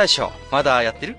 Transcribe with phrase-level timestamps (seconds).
[0.00, 1.16] 大将まだやってる？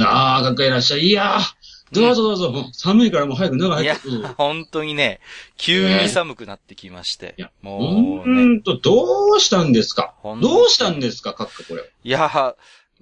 [0.00, 1.00] ああ、かっこいらっしゃい。
[1.00, 2.50] いやー、どうぞどうぞ。
[2.50, 4.08] もう寒いからもう早く中いや入って。
[4.18, 5.20] うん、本当にね、
[5.56, 7.34] 急に寒くなってきまして。
[7.38, 10.12] いやもううね、ーんと、どうしたんですか？
[10.42, 11.32] どうしたんですか？
[11.32, 11.90] かっここれ。
[12.04, 12.54] いや、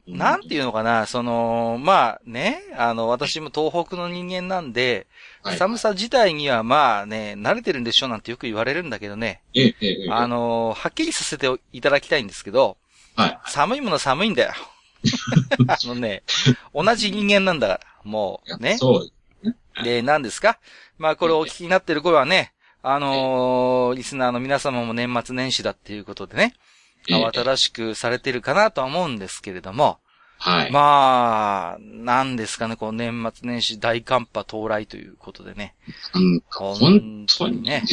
[0.06, 5.08] なんていうのかな、その、まあね、あの、私も東北の人間なんで、
[5.42, 10.10] はい寒さ自体にはまあね、慣れてるんでしょなんてよく言われるんだけどね、ええ、ええ、ええ。
[10.12, 12.76] あの、はっきりさせていただきたいんですけど、
[13.16, 13.38] はい。
[13.46, 14.52] 寒いものは寒いんだよ。
[15.68, 16.22] あのね、
[16.74, 18.78] 同じ人間なんだから、もうね。
[18.78, 19.12] そう。
[19.84, 20.58] で、何ですか？
[20.98, 22.52] まあこれをお聞きになってる頃はね、
[22.82, 26.54] あのーリスナーの皆様も年末年始だっていうことでね、
[27.08, 29.98] ええ慌ただしくされてるかなとは思うんですけれども、
[30.38, 30.70] はい。
[30.70, 35.74] まあ、なんですかね、こう年末年始大寒波到来ということでね。
[36.12, 37.80] なんか、本当にね。
[37.80, 37.86] ね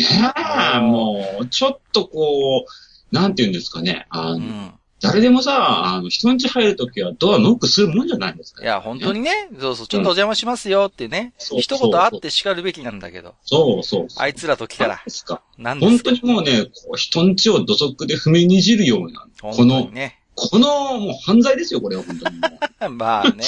[0.75, 4.07] えもう、ちょっとこう、なんて言うんですかね。
[4.09, 4.73] あの、うん。
[5.03, 8.63] 誰でもさ、あの、人ん家入るときはドアノックするもんじゃないですか。
[8.63, 14.07] いや、本当にね、そうそう、ちょっとお邪魔しますよってね、そう一言あって叱るべきなんだけど、そうそう。
[14.17, 15.41] あいつらと来たらですか。
[15.57, 20.22] なんですか本当にもうね、こう人ん家を土足で踏みにじるような、本このね。
[20.35, 22.41] この、もう犯罪ですよ、これは本当に。
[22.97, 23.43] まあね。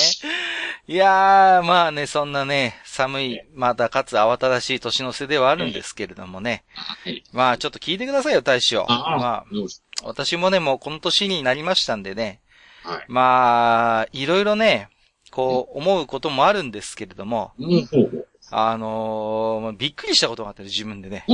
[0.87, 6.63] いやー、まあね、そんなね、寒い、またかつ慌ただしい年の瀬ではあるんですけれどもね。
[6.75, 7.23] はい。
[7.33, 8.85] まあちょっと聞いてくださいよ、大将。
[8.87, 9.45] まあ、
[10.03, 12.39] 私もね、もうこの年になりましたんでね。
[12.83, 13.05] はい。
[13.07, 14.89] まあ、いろいろね、
[15.31, 17.89] こう、思うこともあるんですけれども、うん。
[18.51, 21.25] あのーまあびっくりしたことがあってね、自分でね。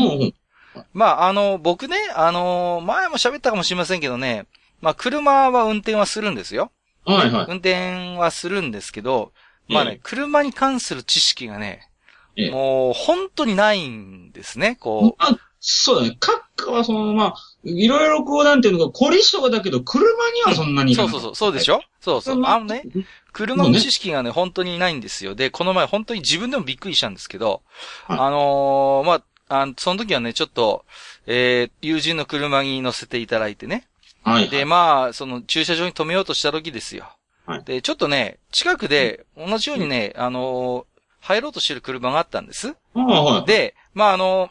[0.93, 4.45] まあ、あの、僕ね、あのー前も喋ったかもしれませんけどね、
[4.81, 6.71] まあ、車は運転はするんですよ。
[7.05, 7.45] はい、はい。
[7.49, 9.31] 運転はするんですけど、
[9.67, 11.87] まあね、ええ車に関する知識がね、
[12.35, 16.17] ええもう、本当にないんですね、こまあ、そうだね。
[16.19, 20.85] 閣下はその、まあ、いろいろこう、なんていうのか、凝り性だけど、車にはそんなう。
[20.85, 21.81] にそうそうそう、そうでしょ？
[21.99, 22.43] そうそう。
[22.45, 22.83] あのね、
[23.31, 25.35] 車の知識がね、本当にないんですよ。
[25.35, 27.61] で、この前本当に自分でもびっくりしたんですけど、
[28.07, 29.23] はいあのーまあ、
[29.61, 30.85] あのその時はね、ちょっと、
[31.27, 33.87] えー、友人の車に乗せていただいてね。
[34.23, 34.49] はい。
[34.49, 37.05] で、まあ、その駐車場に止めようとした時ですよ。
[37.45, 42.75] はいで、ちょっとね、近くで、同じようにね、あのー入ろうとしてる車があったんです。
[42.93, 43.47] はい。
[43.47, 44.49] で、まあ、あの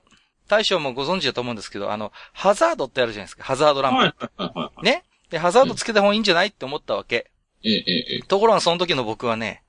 [0.49, 3.45] 大将もご存知だと思うんですけど、あの、ハザードってあるじゃないですか。
[3.45, 4.31] ハザードランプ。
[4.37, 4.85] はい。
[4.85, 5.05] ね？
[5.31, 7.31] で、ハザードつけた方がいいんじゃないって思ったわけ。
[7.63, 8.23] え、ええ。
[8.23, 9.63] ところがその時の僕はね、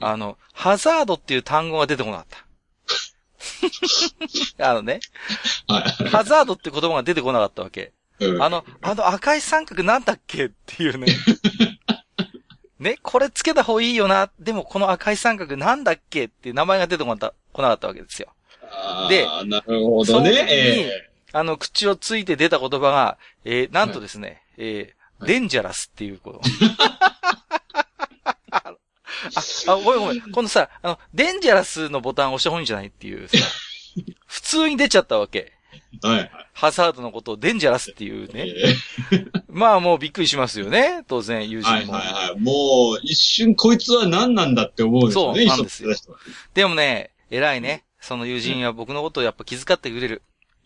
[0.00, 2.44] あの、ハザードっていう単語が出てこなかった。
[4.70, 5.00] あのね、
[5.68, 6.08] はい。
[6.08, 7.92] ハザードって言葉が出てこなかったわけ。
[8.20, 11.06] うんあの、あの赤い三角なんだっけっていうね。
[12.78, 14.30] ね、これつけた方がいいよな。
[14.38, 18.32] でもこの赤い三角なんだっけっていう名前が出てこなかったこなかったわけですよ。
[19.08, 20.04] でなるほどね。
[20.04, 26.40] その時にええあの、口をついて出た言葉が、えー、なんとですね、えー、はいデンジャラスっていうこと。
[28.52, 28.74] あ、
[29.68, 30.20] あ、ごめんごめん。
[30.20, 33.38] 今度さ、あの、デンジャラスのボタン押した方がいいんじゃないっていうさ、
[34.26, 35.55] 普通に出ちゃったわけ。
[36.02, 36.30] はい、はい。
[36.52, 38.46] ハザードのことをデンジャラスっていうね。
[39.12, 41.04] えまあもうびっくりしますよね。
[41.06, 41.98] 当然、友えはい、人も。
[41.98, 42.40] はい、はい。
[42.40, 45.46] もう、一瞬こいつは何なんだって思うんですよね。
[45.46, 45.94] そうなんですよ
[46.54, 47.84] でもね、偉いね。
[48.00, 50.22] その友人は僕のことをやっぱ気遣ってくれる。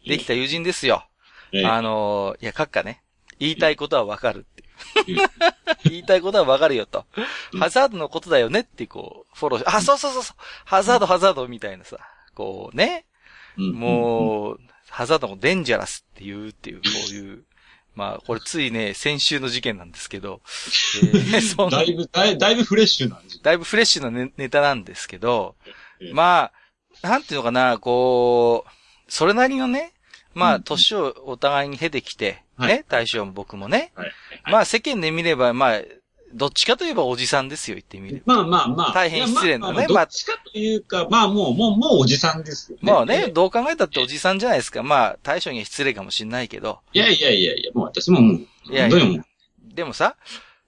[0.06, 1.04] できた友人ですよ。
[1.52, 3.02] ええあのーいや、閣下ね。
[3.38, 4.64] 言いたいことはわかるって。
[5.88, 7.04] 言いたいことはわかるよと
[7.52, 7.56] う。
[7.56, 10.36] んハザードのことだよねってこう、フォローし、あ、そうそうそうそう。
[10.64, 11.98] ハザード、ハザードみたいなさ。
[12.34, 13.06] こうね。
[13.56, 14.60] うんもう、
[14.90, 17.44] ハザードもデンジャラスっていうっていう、こういう。
[17.96, 20.40] まあ、これついね、先週の事件なんですけど、
[21.02, 25.56] えー そのだいぶ、だいだいぶフレッシュなんですだいぶフレッシュなネネタなんですけど
[26.00, 26.52] ええ、ま
[27.02, 28.70] あ、なんていうのかな、こう、
[29.08, 29.92] それなりのね、
[30.34, 33.92] まあ、うん年をお互いに経てきて、はいね、大将も僕もね。
[33.94, 34.12] はい。
[34.44, 35.82] まあ、世間で見れば、まあ、
[36.32, 38.36] どっちかといえばおじさんですよ、言ってみれば。
[38.36, 38.92] まあまあまあ。
[38.92, 42.92] 大変失礼なねまあまあどっちかというか、まあもう、もう、もうおじさんですよね。
[42.92, 44.82] まあね、えどう考えたっておじさんじゃないですか。
[44.82, 46.80] まあ、大将には失礼かもしれないけど。
[46.94, 49.24] えいやいやいやいや、もう私ももう、いやいや
[49.74, 50.16] でもさ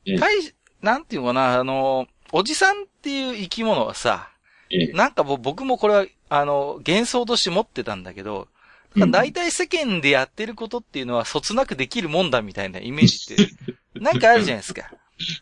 [0.05, 0.35] ええ、大、
[0.81, 4.31] なんていうのかな、あの、おじさんっていう生き物はさ、
[4.70, 8.49] ええなんか僕もこれは、あの、幻想として持ってたんだけど、
[8.97, 14.91] だ大体世間でやってることっていうのは、そつなくできるもんだみたいなイメージって、なんかあるじゃないですか。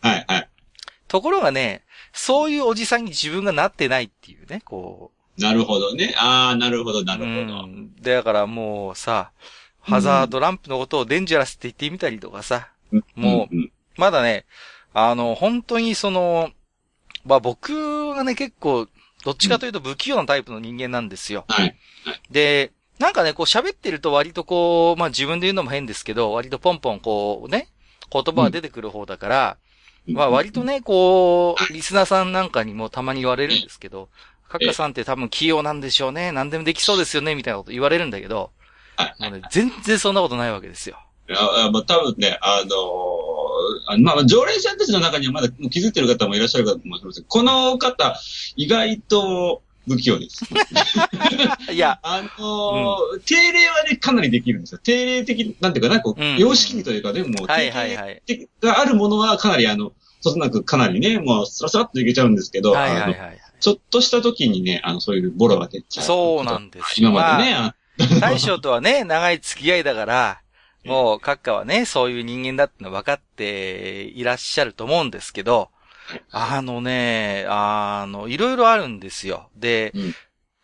[0.01, 0.49] はい、はい。
[1.09, 1.83] ところがね、
[2.13, 6.15] そういうおじさんに自分がなってないっていうね、こなるほどね。
[6.19, 7.19] ああ、なるほど、なう。
[7.19, 7.65] るほど。
[7.65, 7.95] うん。
[7.97, 9.33] だからもうさ、
[9.81, 12.69] ハザードランプのことをデンジャラスって言ってみたりとかさ、
[13.15, 14.47] もううん、うんまだね、
[14.95, 16.51] あの、本当にその、
[17.25, 18.89] まあ僕がね、結構、
[19.25, 21.45] どっちかというと不器用なタイプの人間なんですよ。
[21.49, 21.77] はい。
[22.31, 27.69] で、なんかね、こう喋ってると割とこう、まあ自分で言うのも変ですけど、割とポンポンこうね、
[28.11, 29.57] 言葉が出てくる方だから、
[30.13, 34.09] まあ割とね、こう、リスナーさんなんかにもたまに言われるんですけど、
[34.49, 38.51] カッカさんって多分器用なんでしょうね、何でもできそうですよね、みたいなこと言われるんだけど、
[38.97, 39.23] はい。
[39.23, 40.99] もうね、全然そんなことないわけですよ。
[41.29, 41.39] いや、
[41.71, 42.71] まあ、多分ね、あのー
[43.87, 48.17] あまあ、常連者たちの中にはまだ気づいてる方もいらっしゃるかと思いますこの方、
[48.57, 50.45] 意外と不器用です。
[51.73, 54.81] いや、あのー定例はね、かなりできるんですよ。
[54.83, 57.47] 定例的、なんていうかな、こう、うん様式というかね、もう。
[57.47, 63.39] 定例があるものはかなりあの、そつなくかなりね、もう、スラスラっといけちゃうんですけど、はいはいはい。
[63.61, 66.07] ちょっとした時にね、あの、そういうボロが出ちゃう。
[66.07, 67.75] そうなんです今までね、あ
[68.21, 70.41] 大将とはね、 長い付き合いだから、
[70.85, 75.71] もう、閣下はね、そういう人間だっての分かっていらっしゃると思うんですけど、
[76.31, 79.49] あのね、あの、いろいろあるんですよ。
[79.57, 80.15] で、うん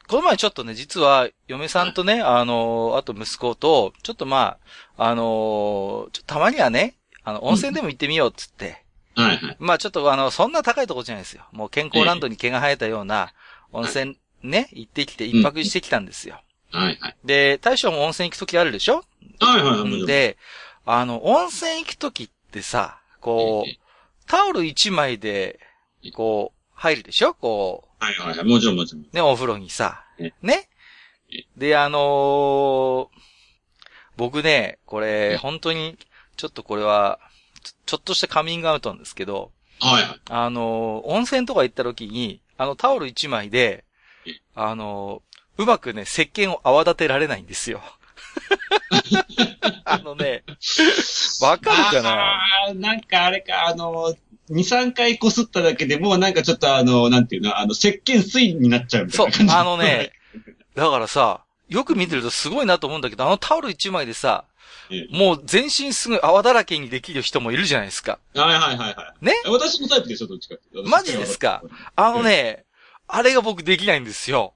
[0.08, 4.56] この前ちょっとね、実は、嫁さんとね、あの、あと息子と、ちょっとま
[4.96, 6.94] あ、あの、たまにはね、
[7.24, 8.84] あの、温泉でも行ってみようっつって、
[9.16, 9.56] はいはい。
[9.58, 11.44] まあちょっとあの、そんな高いとこじゃないですよ。
[11.52, 13.32] もう健康ランドに毛が生えたような
[13.72, 16.40] 温泉ね、行ってきて一泊してきたんですよ。
[16.70, 17.16] はいはい。
[17.24, 19.04] で、大将も温泉行くときあるでしょ？
[19.40, 20.36] はいはい、もちろん、で、
[20.84, 23.76] あの、温泉行くときってさ、こええう、
[24.26, 25.58] タオル一枚で、
[26.14, 27.34] こう、入るでしょ？
[27.34, 28.46] こはいはいはい。
[28.46, 29.02] もちろんもちろん。
[29.02, 30.32] う、ね、お風呂にさえ。
[30.42, 30.68] ね？
[31.32, 33.08] えで、あのー
[34.16, 35.98] 僕ね、これ、本当に、
[36.38, 37.18] ちょっとこれは、
[37.86, 40.20] ちょっとしたカミングアウトなんですけど、はいはい。
[40.30, 43.84] あのー温泉とか行った時に、あのタオル一枚で
[44.26, 47.80] え、あのーうまくね、石鹸を泡立てられないんですよ。
[49.84, 50.44] あのね、
[51.40, 52.74] わかるかな？
[52.74, 54.14] なんかあれか、あの、
[54.50, 59.54] 2、3回こすっただけでもうなんかちょっとあの、なんていうの、あの、石鹸水になっちゃうみたそいうな感じ。
[59.54, 60.12] あのね、
[60.74, 64.44] だからさ、よく見てるとすごいなと思うんだけど、あのタオル一枚でさ、
[64.90, 68.18] えもう全身すごい泡だらけにできる人もいるじゃないですか。
[68.34, 69.24] はいはいはいはい。
[69.24, 69.34] ね？
[69.46, 70.64] 私のタイプでしょ、どっちかって。
[70.88, 71.62] マジですか？
[71.96, 72.64] あのね、
[73.08, 74.54] あれが僕できないんですよ。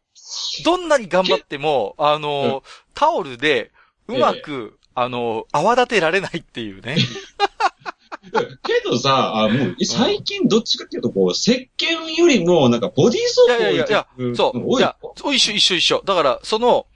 [0.65, 2.63] どんなに頑張っても、あの、
[2.95, 3.73] タオルで、
[4.07, 6.97] うまく、あの、泡立てられないっていうね。
[8.63, 14.63] けどさ、あもう、最近どっちかっていうと、こう、石鹸よりも、なんかボディーソープをいやいやいやうんそう。
[14.65, 16.03] 多いいや、そう一緒一緒一緒。
[16.05, 16.90] だから、その、うん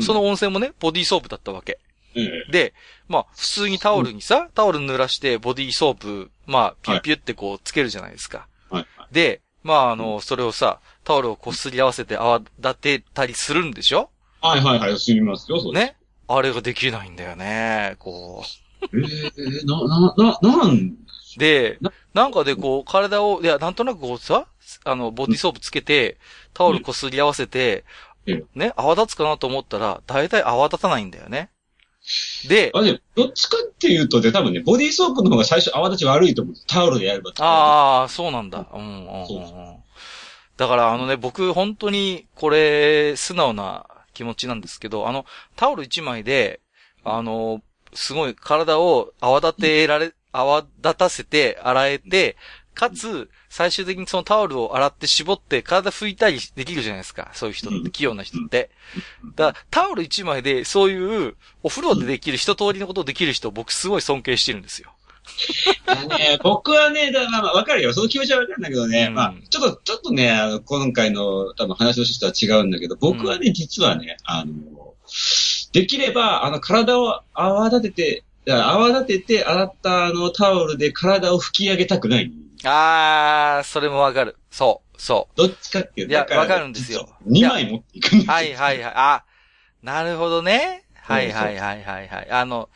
[0.00, 1.78] その温泉もね、ボディーソープだったわけ。
[2.14, 2.74] ええで、
[3.08, 8.46] まあ、普通にタオルにさ、タオル濡らして、ボディーソープ、まあ、ピュッピュってこう、つけるじゃないですか。
[8.70, 8.86] はい。
[9.12, 14.10] で、まあ、あの、それをさ、タオルをこすり合わせて泡立てたりするんでしょ？
[14.40, 15.72] はいはいはい、知りますよ、そう。
[15.74, 15.96] ね？
[16.28, 18.44] あれができないんだよね、こ
[18.82, 20.96] えー、な、な、な、なん、う？
[21.38, 24.46] でな、なんかでこう、体を、いや、なんとなくこうさ、
[24.84, 26.16] あの、ボディーソープつけて、
[26.54, 27.84] タオルこすり合わせて
[28.26, 31.50] うん、ね、泡立つかなと思ったら、大体泡立たないんだよね。
[32.48, 36.54] で、あ、で、どっちかっていうとね、多分ね、ボディーソープの方が最初泡立ち悪いと思う。
[36.66, 37.32] タオルでやれば。
[37.38, 38.66] ああ、そうなんだ。
[38.72, 39.76] うんうんう
[40.56, 46.60] だからあのね、僕本当にこれ素直な気持ちなんですけど、あの、タオル一枚で、
[47.04, 47.60] あの、
[47.92, 52.36] すごい体を泡立てられ、泡立たせて洗えて、
[52.76, 57.30] かつ、最終的にそのタオルを洗って絞って体拭いたりできるじゃないですか。
[57.32, 58.70] そういう人って、うん器用な人って。
[59.34, 64.92] だから、タオル一枚で、そういう、お風呂でできる、一通りのことをできる人を僕すごい尊敬してるんですよ。
[66.18, 67.94] ね、僕はね、だまあまあわかるよ。
[67.94, 74.94] その気持ちはわかるんだけどね、うんまあ、ちょっと、ちょっとね、あの、今回の多分話の趣旨とは違うんだけど、僕はね、実はね、あの、
[75.72, 82.32] できれば、あの、体を泡立てて、いや泡立てて洗ったあのタオルで体を拭き上げたくない。
[82.64, 84.36] あー、それもわかる。
[84.50, 85.36] そう、そう。
[85.36, 86.12] どっちかっていうと。
[86.12, 88.92] いやだらわかるんですよ2枚持っていくんですよはいはいはい。
[88.94, 89.24] あ、
[89.82, 90.84] なるほどね。
[90.94, 92.30] はいはいはいはいはい。
[92.30, 92.68] あの、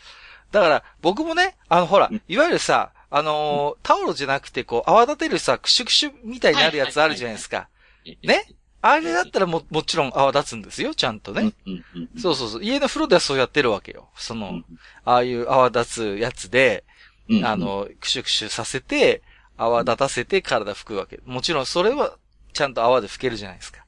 [0.51, 7.69] だから僕もね、あのほらうん、いわゆるさ、あのータオルじゃなくてこう泡立てるさ、クシュクシュみたいになるやつあるじゃないですか。
[8.25, 8.45] ね？
[8.83, 11.53] あれだったらも、もちろん泡立つんですよ、ちゃんとね。
[12.19, 12.65] そうそうそう。
[12.65, 14.09] 家の風呂ではそうやってるわけよ。
[14.17, 14.65] その、うん
[15.05, 16.85] ああいう泡立つやつで、
[17.29, 19.23] うんあ、の、クシュクシュさせて、
[19.57, 21.21] 泡立たせて体拭くわけ。
[21.27, 22.17] もちろんそれは
[22.55, 23.85] ちゃんと泡で拭けるじゃないですか。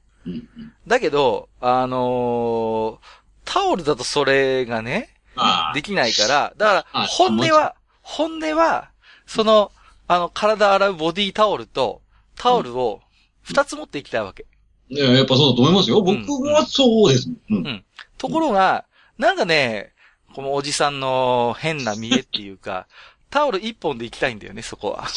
[0.87, 8.89] だけど、あのータオルだとそれがね、まあで、きないから、だから、あ本音は、本音は、
[9.25, 9.71] その、
[10.07, 12.01] あの、体洗うボディタオルと、
[12.35, 13.01] タオルを
[13.41, 14.45] 二つ持っていきたいわけ。
[14.89, 16.01] いややっぱそうだと思いますよ。
[16.01, 17.61] 僕はそうですもん。
[17.61, 17.67] うん。
[17.73, 17.83] ん
[18.17, 18.85] ところが、
[19.17, 19.91] なんかね、
[20.33, 22.87] このおじさんの変な見栄っていうか、
[23.29, 25.07] タオル一本で行きたいんだよね、そこは。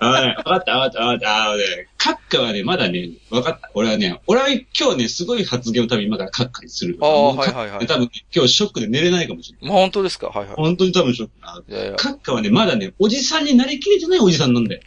[0.00, 0.36] はい。
[0.36, 1.44] わかった、わかった、わかった。
[1.44, 1.64] あのね、
[1.96, 3.68] カッカはね、まだね、わかった。
[3.74, 6.96] 俺はね、俺は今日ね、すごい発言を多分今からカッカにする。
[7.00, 9.70] ああはいはいはい多分ね今日ショックで寝れないかもしれない。
[9.70, 10.28] まあ本当ですか？
[10.28, 10.54] はいはい。
[10.54, 11.62] 本当に多分ショックな。
[11.68, 11.96] いやいや。
[11.96, 14.80] カッカはね、まだね、おじさんになりきれてないおじさんなんだよ。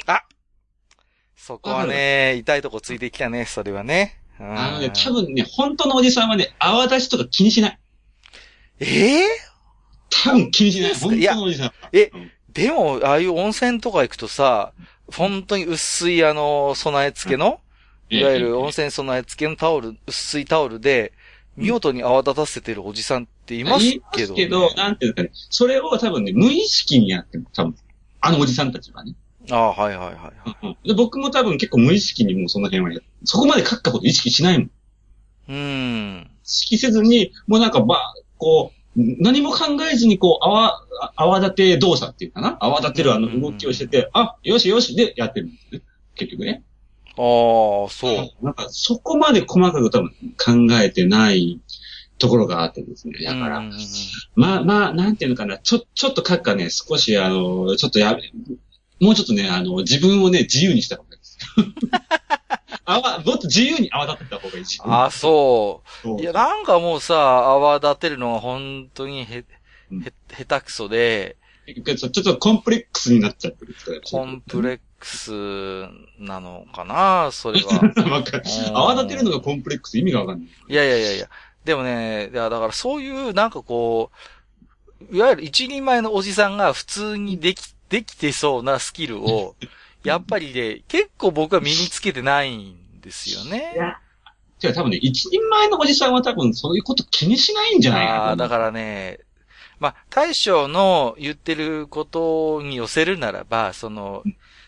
[1.50, 4.20] そこはね、痛いとこついてきたね、それはね。
[4.40, 7.80] うんあのね、多分ね、本当のおじさんはね、泡立ちとか気にしない。
[8.80, 9.28] ええ
[10.12, 10.94] 多分気にしない。
[10.94, 11.74] 本当のおじさんは。
[11.92, 14.74] えうんでも、ああいう温泉とか行くとさ、
[15.08, 17.62] 本当に薄いあの、備え付けの、
[18.10, 21.14] いわゆる温泉備え付けのタオル、薄いタオルで、
[21.56, 24.44] 見事に泡立たせてるおじさんっていますけど、ね。
[24.44, 27.76] けど、なんていうかね、それを多分ね、無意識にやっても、多分、
[28.22, 29.16] あのおじさんたちはね。
[29.52, 30.88] ああ、はいはいはいはい。
[30.88, 34.72] で僕も多分結構無意識にもうその辺はやそこまで書くこと意識しないもん。
[35.48, 35.56] うー
[36.22, 36.32] ん。
[36.44, 40.82] 意識せずに、もうなんかば、こう、何も考えずにこう、泡、
[41.16, 42.58] 泡立て動作っていうかな？
[42.60, 45.82] 泡立てるあの動きをしてて、あ、よしよしでやってるんですね。
[46.16, 46.64] 結局ね。
[47.10, 47.16] ああ、
[47.90, 47.90] そ
[48.42, 48.46] う。
[48.46, 51.60] なんかそこまで細かく多分考えてない
[52.18, 53.24] ところがあってですね。
[53.24, 53.80] だから、うんうんうん
[54.36, 58.22] まあまあ、なんていうのかな、ちょ、ちょっと書くかね、少しあの、ちょっとやめ、
[59.00, 61.38] もうちょっとね、あの、自分をね、自由にした方がいいです。
[62.86, 64.80] あわ、もっと自由に泡立てた方がいいし。
[64.84, 65.84] ああ、そ。
[66.02, 69.46] そういや、なんかもうさ、泡立てるのが本当にへ、
[69.92, 71.38] うんへ、下手くそで、
[71.76, 73.76] ちょっとコンプレックスになっちゃってる
[74.10, 75.32] コンプレックス
[76.20, 77.94] なのかなそれは。
[78.74, 80.50] 泡立てるのがコンプレックス意味がわかんない。
[80.68, 81.30] いやいやいやいや。
[81.66, 84.12] でもね、いやだからそういう、なんかこ
[85.12, 89.56] う、いわゆる一人前のおじさんが普通にでき、できてそうなスキルを、
[90.04, 93.74] やっぱりね、結構僕は身につけてないんですよね。
[94.60, 98.20] じゃあ多分ね、一人前のおじさんは多分そういうこと気にしないんじゃないかな。
[98.24, 99.20] ああ、だからね、
[99.80, 104.24] まあ、大将の言ってることに寄せるならば、その、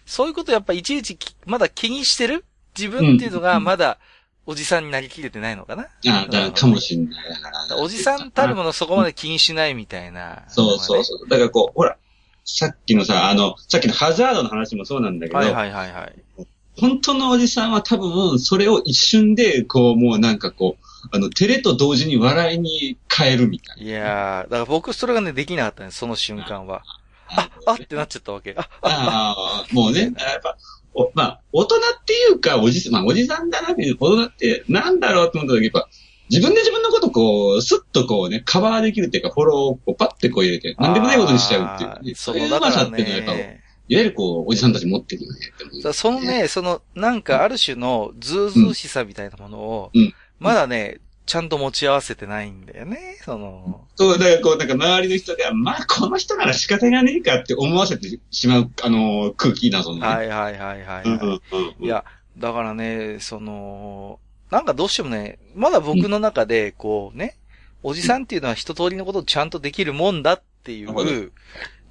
[0.06, 2.46] そういうことやっぱいちいちきまだ気にしてる？
[2.78, 3.98] 自分っていうのがまだ
[4.46, 7.30] おじさんになりきれてないのかな、ああ、だかもしんない。
[7.30, 11.30] だからおじさんたるものそこまで気にしないみたいな、そうそうそう。
[11.30, 11.98] だからこう、ほら、
[12.44, 16.14] さっきのさ、あの、さっきのハザードの話もそうなんだけど、はいはいはいはい。
[16.80, 26.84] 本当のおじさんは多分、それを一瞬で、こう、もうなんかこう、あの、照れと同時に笑いに変えるみたいいやー、だから僕それがね、できなかったんです、その瞬間は。
[27.36, 27.44] な。
[27.44, 28.56] あ、あってなっちゃったわけ。
[28.58, 30.58] あ、ああ、もうね、やっぱ、
[30.94, 35.88] おまあ、大人っていうか、おじまあ、おじさんだなっていう、大人ってなんだろうって思った時、やっぱ、
[36.32, 42.06] 自分で自分のことこう、スッとこうね、カバーできるっていうか、フォローをこうパッてこう入れて、なんでもないことにしちゃうっていう。
[42.06, 60.08] ね、そういうのうまさっていうのはやっぱ、いわねゆるこう、おじさんたち持ってるよねそのね、その、なんかある種のズうずうしさみたいなものをうん、まだね、ちゃんと持ち合わせてないんだよね、その、そう、だからこう、なんか周りの人が、まあ、この人なら仕方がねえかって思わせてしまう、あの、空気な、そのね。
[60.08, 61.40] はいはいはいはい、うんうんはい。
[61.80, 61.86] うん。
[61.86, 62.06] いや、
[62.38, 64.20] だからね、その、
[64.52, 67.38] なんかどうしてもね、まだ僕の中で、こうね、
[67.84, 71.32] おじさんっていうのは一通りのことをちゃんとできるもんだっていう、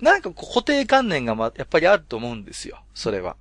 [0.00, 3.36] なんか固定観念がま、やっぱりあると思うんですよ、それは。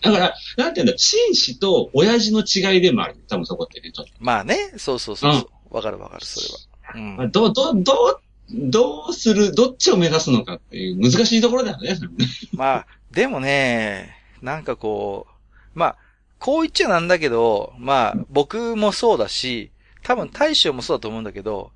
[0.00, 3.16] だから、なんていうんだ、紳士と親父の違いでもある。
[3.28, 3.92] 多分そこってね。
[4.18, 5.74] まあね、そうそうそうそう。
[5.74, 6.94] わ、かるわかる、それは。
[6.94, 11.98] うんまあ、どう、どう、どう、どうする、どっちを目指すのかっていう難しいところだよね。
[12.52, 15.26] まあ、でもね、なんかこ
[15.74, 15.96] う、まあ、
[16.38, 19.70] こう言っちゃなんだけど、まあ、僕もそうだし、
[20.02, 21.72] 多分大将もそうだと思うんだけど、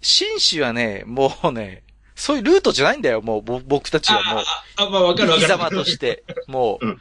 [0.00, 1.82] 紳士はね、もうね、
[2.14, 4.44] そういうルートじゃないんだよ、もう、ぼ僕たちはもう。
[4.76, 5.48] あ、まあ、わかるわかる。
[5.48, 6.24] 生き様として。
[6.46, 6.98] もう、うん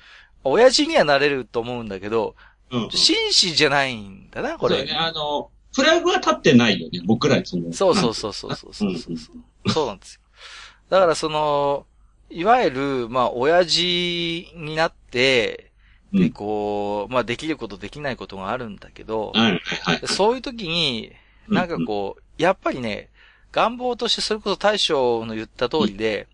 [0.48, 2.36] 親父にはなれると思うんだけど、
[2.70, 2.92] うんうん。
[2.92, 4.78] 紳士じゃないんだな、これ。
[4.78, 7.74] そうだね、あの、フラグは立ってないよね、僕らにその。
[7.74, 9.12] そうそうそうそうそうそうそ
[9.66, 9.70] う。
[9.72, 10.22] そうなんですよ。
[10.90, 11.88] だからその、
[12.30, 15.65] いわゆる、まあ、親父になって、
[16.16, 20.08] で、うんこう、まあ、できることできないことがあるんだけど、はい、はい、はい。
[20.08, 21.12] そういう時に、
[21.48, 23.10] なんかこう、やっぱりね、
[23.52, 26.28] 願望としてそれこそ大将の言った通りで、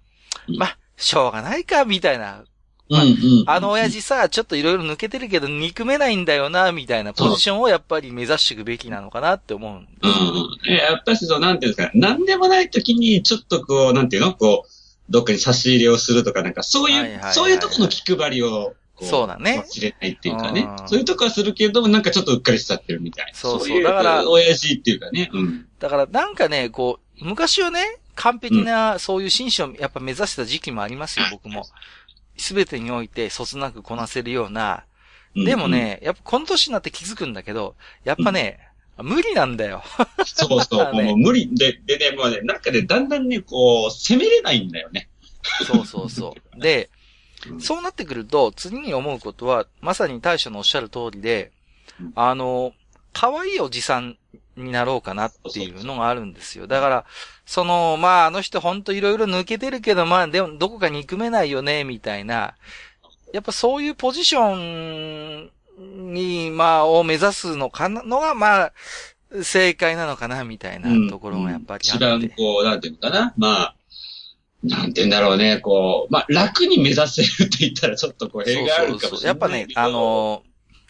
[0.47, 2.43] うんまあ、しょうがないか、みたいな。
[2.89, 3.43] うん、うん。
[3.47, 10.19] あの親父さ、ちょっといろいろ抜けてるけど、憎めないんだよな、みたいなポジションをやっぱり目指していくべきなのかなって思うんですよね。
[10.21, 10.59] うんうん。
[10.67, 14.71] えやっぱりそう、なんていうんですか、なんでもない時に、ちょっとこう、なんていうのこう、
[15.11, 20.83] どっかに差し入れをするとか、なんか、そういう、そういうとこの気配りを、こう、そうだねかもしれないっていうかねう。
[20.83, 23.33] んそういうとこはするけども、なんかちょっとうっかりしちゃってるみたいな。
[23.33, 25.29] そうそういうだから親父っていうかね。
[25.33, 25.67] うん。
[25.79, 31.65] だからなんかね、こう、昔はね、完璧な、そういう紳士をやっぱ目指してた時期もありますよ、僕も。
[32.37, 34.83] すべてにおいて、そつなくこなせるような。
[34.85, 34.91] うん
[35.33, 38.59] でも、ね、やっぱこの年になって気づくんだけど、やっぱね、
[38.97, 39.81] 無理なんだよ。
[40.25, 45.07] そうそう、ねもう無理で、でね、もうね、なんかね、だんだんね、こう、攻めれないんだよね。
[45.65, 46.59] そうそうそう。
[46.59, 46.89] で
[47.49, 51.51] う、んそうなってくると、次に思うことは、まさに大将のおっしゃる通りで
[51.99, 52.73] うん、あの、
[53.13, 54.17] 可愛いおじさん
[54.55, 56.67] になろうかなっていうのがあるんですよ。
[56.67, 57.05] だから、
[57.45, 62.55] その、まあ、あの人ほんといろいろ抜けてるけど、まあ、でも、どこか憎めないよね、みたいな。
[63.33, 65.51] やっぱそういうポジション
[66.13, 68.73] に、まあ、を目指すのかな、のが、まあ、
[69.43, 72.05] 正解なのかな、みたいなところがやっぱりあ一って。
[72.05, 73.33] 番こう、なんていうのかな。
[73.37, 73.75] まあ、
[74.63, 79.27] なんて言うんだろうね、こう、まあ、楽に目指せるって言ったらちょっとこう、弊があるかもしれないけど。
[79.27, 80.43] やっぱね、あ、の、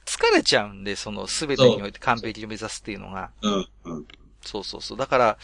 [0.06, 3.32] 疲れちゃうんで、その、すべてにおいて完璧を目指すっていうのが。
[3.42, 4.06] うん、うん。
[4.42, 4.98] そうそうそう。
[4.98, 5.38] だから、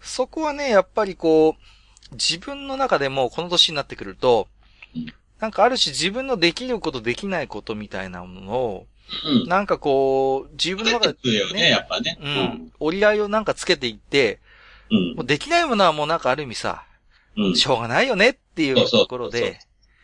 [0.00, 4.48] そこはね、やっぱりこう、自分の中でもこの年になってくると
[4.94, 5.06] うん、
[5.40, 8.86] なんかある種自分のできることできないことみたいなものを、
[9.24, 9.48] うん。
[9.48, 12.18] なんかこう、自分の中で、出てくるよね、ねやっぱね。
[12.20, 14.40] うん、折り合いをなんかつけていって、
[14.90, 15.14] うん。
[15.16, 16.84] もうできないものはもうなんかある意味さ、
[17.36, 17.56] うん。
[17.56, 19.58] しょうがないよねっていうところで、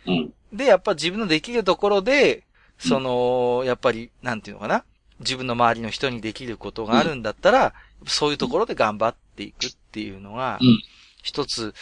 [0.07, 0.33] うん。
[0.53, 2.45] で、やっぱ自分のできるところで、
[2.79, 4.85] その、やっぱり、なんていうのかな？
[5.21, 7.75] 自分の周りの人にできることがあるんだったら、
[8.07, 10.79] そういうところで頑張っていくっていうのがうん、
[11.23, 11.75] 一つ、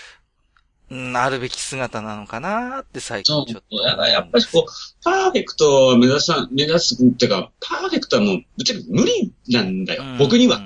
[0.88, 3.76] うんあるべき姿なのかなって最近ちょっと。
[4.06, 10.04] やっぱりこう、パーフェクトを目指さ、目指すっていうか、パーフェクトはもう、ぶっちゃけ無理なんだよ。
[10.04, 10.60] うん僕には、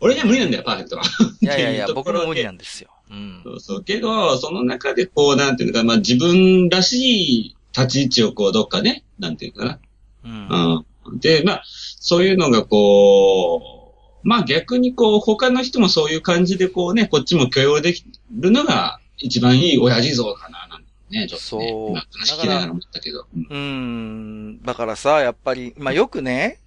[0.00, 1.04] 俺には無理なんだよ、パーフェクトは。
[1.40, 2.90] いやいやいや 僕も無理なんですよ。
[3.10, 3.50] うんそ。
[3.52, 3.84] うそう。
[3.84, 9.78] けど、その中でこう、なんていうのか、まあ自分らしい立ち位置をこう、どっかね、なんていうのかな。
[10.24, 10.84] うん。
[11.10, 11.20] うん。
[11.20, 13.92] で、まあ、そういうのがこ
[14.24, 21.68] う、まあ逆にこう、他の人もそういう感じでこうね、こっちも許容できるのが一番いい親父像かな、なんてね、ちょっとね。
[21.68, 23.26] そう今話聞きながら思ったけど。
[23.34, 24.62] うんうん。
[24.62, 26.58] だからさ、やっぱり、まあよくね、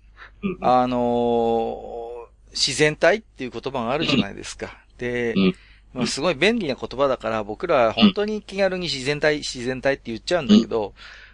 [0.43, 2.07] うんあのー
[2.51, 4.79] 自然体っていう言葉があるじゃないですか。
[4.97, 5.55] で、うん
[5.97, 10.93] まあ、すごい便利な言葉だから、僕らは本当に気軽に自然体、自然体って言っちゃうんだけど、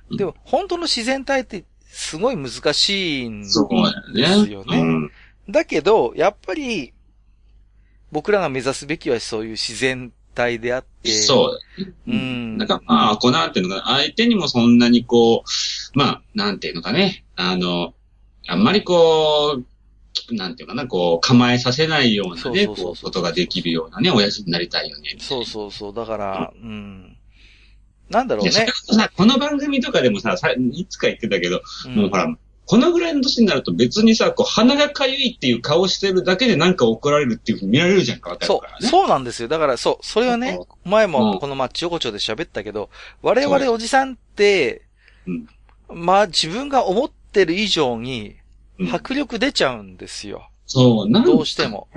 [0.09, 3.67] うんでも本当の自然体ってすごい難しいんですよ
[4.13, 4.51] ね。
[4.51, 4.79] よね。
[4.79, 5.11] うん
[5.49, 6.93] だけど、やっぱり、
[8.11, 11.93] 僕らが目指すべきはそういう自然体であって、そう。
[12.07, 17.93] うんなんかまあ、こうなんていうのかな、相手にもそんなにこう、まあ、なんていうのかね、あの、
[18.47, 19.65] あんまりこう、
[20.31, 25.15] なんていうかな、こう、構えさせないようなね、こう、ことができるようなね、親父になりたいよね。
[25.19, 25.93] そうそうそう。
[25.93, 27.17] だから、うん。
[28.09, 28.77] なんだろういや、それねこ。
[28.77, 32.33] そさ、この番組とかでもさ、さいつか言ってたけど、うんもうほら、
[32.65, 38.83] このぐらいの年になると別にさ、こう、鼻がかゆいっていう顔してるだけでなんか怒られるっていうふうに見られるじゃんか、わかるそう。
[38.85, 39.49] そうなんですよ。
[39.49, 42.89] だから、そう、それはね、前うんもこのまあ、ちょこちょで喋ったけど、
[43.21, 44.83] 我々おじさんって、
[45.27, 45.47] うん
[45.89, 48.42] まあ、自分が思ってる以上に、うん
[48.91, 50.49] 迫力出ちゃうんですよ。
[50.65, 51.87] そう、なんどうしても。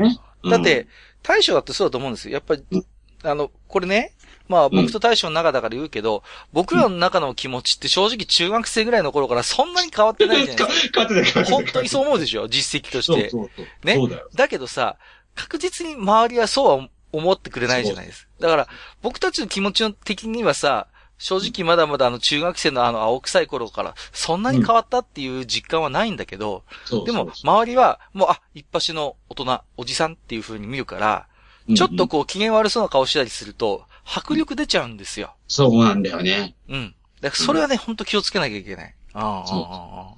[0.49, 0.87] だって、、
[1.23, 2.35] 大将だってそうだと思うんですよ。
[2.35, 2.85] やっぱりうん、
[3.23, 4.13] あの、これね、
[4.49, 11.03] まあ僕と大将の中だから言うけど、僕らの中の気持ちって正直中学生ぐらいの頃からそんなに変わってないじゃないですか。
[11.03, 11.57] 勝ってた、勝ってた。
[11.57, 12.47] 本当にそう思うでしょ？
[12.49, 13.31] 実績として。
[13.31, 13.87] そうそうそう。
[13.87, 13.95] ね？
[13.97, 14.29] そうだよ。
[14.35, 14.97] だけどさ、
[15.35, 18.29] 確実に周りはそうは思ってくれないじゃないですか。
[18.41, 18.69] だから、
[19.03, 20.87] 僕たちの気持ちの的にはさ、
[21.19, 26.63] 正直まだまだあの中学生のあの青臭い頃からそんなに変わったっていう実感はないんだけど、
[27.07, 31.27] でも周りはもうあ、一発の大人、おじさんっていう風に見るから、
[31.75, 35.35] ちょっとこう機嫌悪そうな顔したりすると、迫力出ちゃうんですよ。
[35.49, 36.55] そうなんだよね。
[36.69, 36.95] うん。
[37.21, 38.95] だからそれはね、ほんと気をつけなきゃいけない。
[39.15, 40.15] ああ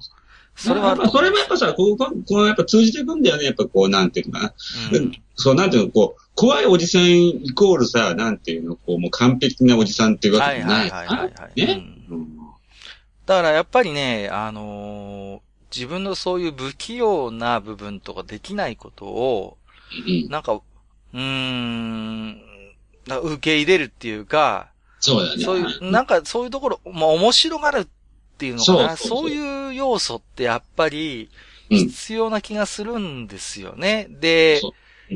[0.55, 3.45] それはあそれもやっぱさ、こう、こう、やっぱ通じてくんだよね。
[3.45, 4.53] やっぱこう、なんていうのかな。
[4.91, 10.89] うんそう、なんていうの、こう、怖いおじさんイコールさ、なんていうの、こう、もう完璧なおじさんっていうわけじゃない。
[10.89, 11.83] はいはいはいはいはいね。
[12.09, 12.39] ううん
[13.25, 15.39] だからやっぱりね、あのー
[15.71, 19.57] 自分のそういう不器用な部分とかできないことを、
[20.07, 22.41] うんなんか、うーん、
[23.07, 25.43] 受け入れるっていうか、そうだね。
[25.43, 27.87] そういう、なんかそういうところ、まあ面白がるっ
[28.39, 31.29] ていうのかな、そういう要素ってやっぱり
[31.69, 34.07] うん必要な気がするんですよね。
[34.09, 34.61] で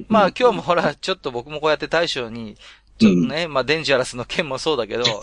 [0.10, 2.56] まあ今日もほら、ちょっと僕もこうやって大将に、
[3.00, 5.20] ちょっとね、まあデンジャラスの件もそうだけど、 ちょ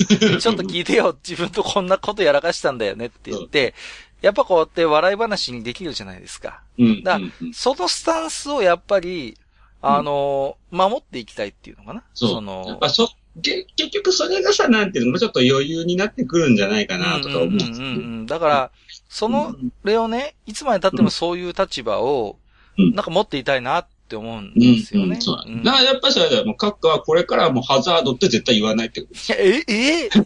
[0.53, 3.75] っと聞いてよ、自分とこんなことやらかしたんだよねって言って、
[4.23, 6.63] やっぱこうやって笑い話にできるじゃないですか。
[6.79, 7.03] うん。
[7.03, 9.37] だうんうんそのスタンスをやっぱり、
[9.83, 12.03] あの、守っていきたいっていうのかな？
[12.13, 12.35] そう。
[12.35, 13.11] やのっ、ぱそ、
[13.43, 17.87] け結局それがさ、なんていうの、もうちょっと余裕になってくるんじゃないかなとか思うんうんうんうんう
[18.23, 18.27] ん。
[18.27, 18.71] だから、
[19.09, 22.37] その、れをね、いつまで経ってもそういう立場を、
[22.79, 25.15] うんなんか持っていたいなって思うんうんですよね。
[25.15, 25.63] うんそうだうんね。
[25.63, 26.45] だからやっぱりそれ。
[26.45, 29.15] もう、カッカはこれからはもうハザードって絶対言わないってこと。
[29.35, 30.11] え、え、え？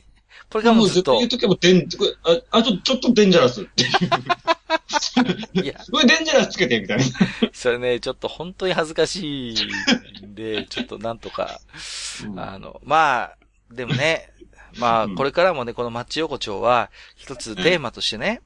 [0.51, 1.88] これからもうずっと言う、ときもデン、
[2.23, 5.64] あ、あ、ちょ、ちょっとデンジャラスっていう。
[5.64, 7.05] いや、 これデンジャラスつけてみたいな。
[7.53, 9.55] それね、ちょっと本当に恥ずかしい
[10.25, 11.61] んで、ちょっとなんとか、
[12.37, 13.37] あの、まあ、
[13.73, 14.31] でもね、
[14.79, 18.40] まあ、うんこれからもね、このマッチ横丁は、一つテーマとしてね、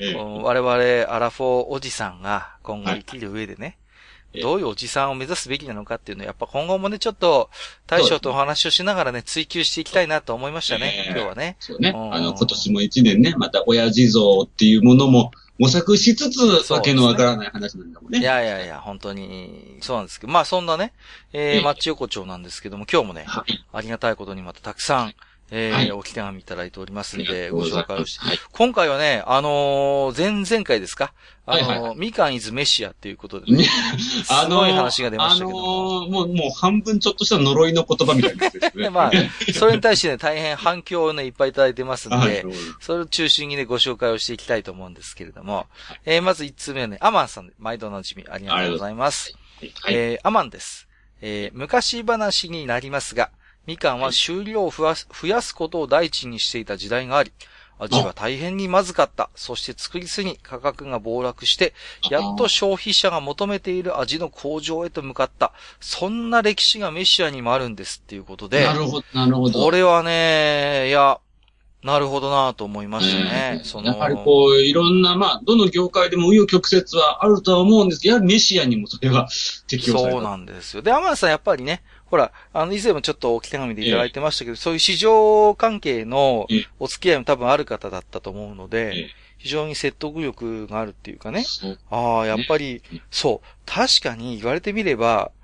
[0.00, 3.83] ええ我々アラフォーおじさんが今後生きる上でね、ええ
[4.40, 7.50] どういうおじさんを目指すべきなのかっていうのを、やっぱ今後もね、ちょっと、
[7.86, 11.56] 大将とお話をしながらね、追求していきたいなと思いましたね、ええ今日はね。
[11.60, 11.90] そうね。
[11.90, 18.18] うんあの、今年も一年ね、また親父像っていうものも模索しつつ、わけのわからない話なんだもんね。
[18.18, 20.92] いやいやいや、本当に、そうなんですけど、まあそんなね、
[21.32, 23.64] えー、ええマッチ横丁なんですけども、今日もね、はい。
[23.72, 25.14] ありがたいことにまたたくさん、
[25.50, 28.24] えーはいお手紙いただいておりますんで、ご紹介をして。
[28.26, 28.38] はい。
[28.52, 31.12] 今回はね、あのー前々回ですか？
[31.46, 33.64] あのーはいはいみかんイズメシアっていうことでね、ね
[33.98, 35.58] すごい話が出ましたけども。
[35.58, 38.88] あのーもう、もう半分ちょっとした呪いの言葉みたいなやつですね。
[38.90, 39.12] まあ、
[39.52, 42.44] それに対してね、大変反響をね、いっぱいいただいてますんで、 はい。
[42.80, 45.66] それを中心にね、ご紹介をしていきたいと思うんですけれども、
[46.06, 49.34] えーまず1つ目はね、アマンさんで、毎度おなじみありがとうございます。
[49.82, 49.94] はい。
[49.94, 50.88] えーアマンです。
[51.20, 53.30] えー昔話になりますが、
[53.66, 57.32] みかんは収量を増やす増やすことを第一にしていた時代があり、
[57.78, 59.30] 味は大変にまずかった。
[59.34, 61.74] そして作りすぎ価格が暴落して、
[62.10, 65.52] やっと消費者が求めている味の向上へと向かった。
[65.80, 69.58] そんな歴史がメシアにもあるんですっていうことで、なるほど、なるほど。
[69.60, 71.18] これはね、いや、
[71.84, 73.56] なるほどなと思いましたね。
[73.58, 79.28] うんそのやはりこう、いろんな、まあ、どの業界でも紆余曲折はあるとは思うんですけど、やはりメシアにもそれは
[79.66, 80.12] 適用された。
[80.12, 80.82] そうなんですよ。
[80.82, 81.82] で、天野さんやっぱりね、
[82.14, 86.66] ほら、あの、以前もちょっとお手紙でいただいてましたけど、そういう市場関係のええ。
[86.78, 89.10] お付き合いも多分ある方だったと思うので、ええ。
[89.38, 91.44] 非常に説得力があるっていうかね。
[91.90, 95.43] ああ、やっぱり、そう、確かに言われてみればう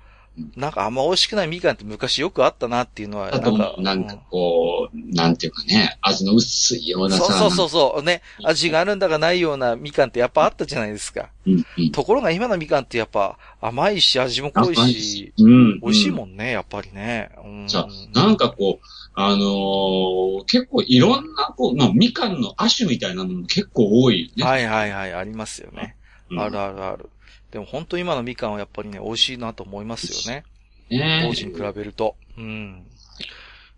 [0.55, 7.25] なんかあんま美味しくないみかんって昔よくあったなっていうのは、あと、なんかこう、なんていうかね、味の薄いようなさ。
[7.25, 11.29] そうそうそうそう、ね、味があるんだかないようなみかんってやっぱあったじゃないですか。
[11.45, 11.65] うん。
[11.77, 11.91] うん。
[11.91, 15.79] ところが今のみかんってやっぱ甘いし味も濃いし、うん。
[15.81, 16.15] 美味しいん。
[16.15, 17.29] もんね、やっぱりね。
[17.43, 24.43] うんじゃあ、なんかこう、あのー結構いろんな、こう、まあ、みかんの亜種みたいなのも結構多いよね。
[24.45, 25.97] はいはいはい、ありますよね。
[26.29, 27.09] うんあるあるある。
[27.51, 30.45] でも本当今のみかんはやっぱりね、美味しいなと思いますよね。
[30.89, 32.15] ね当時に比べると。
[32.37, 32.87] うん。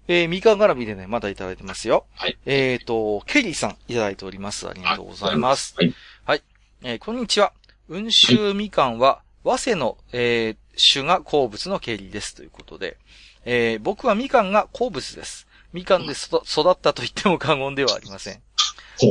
[0.08, 2.06] えー、みかん絡みでね、まだいただいてますよ。
[2.16, 2.38] はい。
[2.46, 4.68] えーと、ケリーさんいただいております。
[4.68, 5.76] ありがとうございます。
[6.26, 6.44] はい。
[6.84, 7.54] えーこんにちは。
[7.90, 12.36] 温州みかんは、早生の、えー種が好物のケリーです。
[12.36, 12.98] ということで、
[13.46, 15.48] えー僕はみかんが好物です。
[15.72, 18.42] みかんでそ育ったと言っても過言ではありません。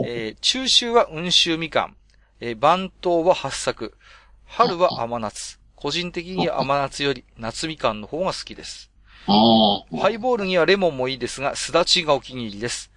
[0.06, 1.96] えー中秋は温州みかん。
[2.40, 3.94] えー晩冬は八作。
[4.54, 5.58] 春は甘夏。
[5.76, 8.90] 個人的には甘夏より夏みかんの方が好きです。
[9.26, 12.90] ハイボールにはレモンもいいですが、すだちがお気に入りです。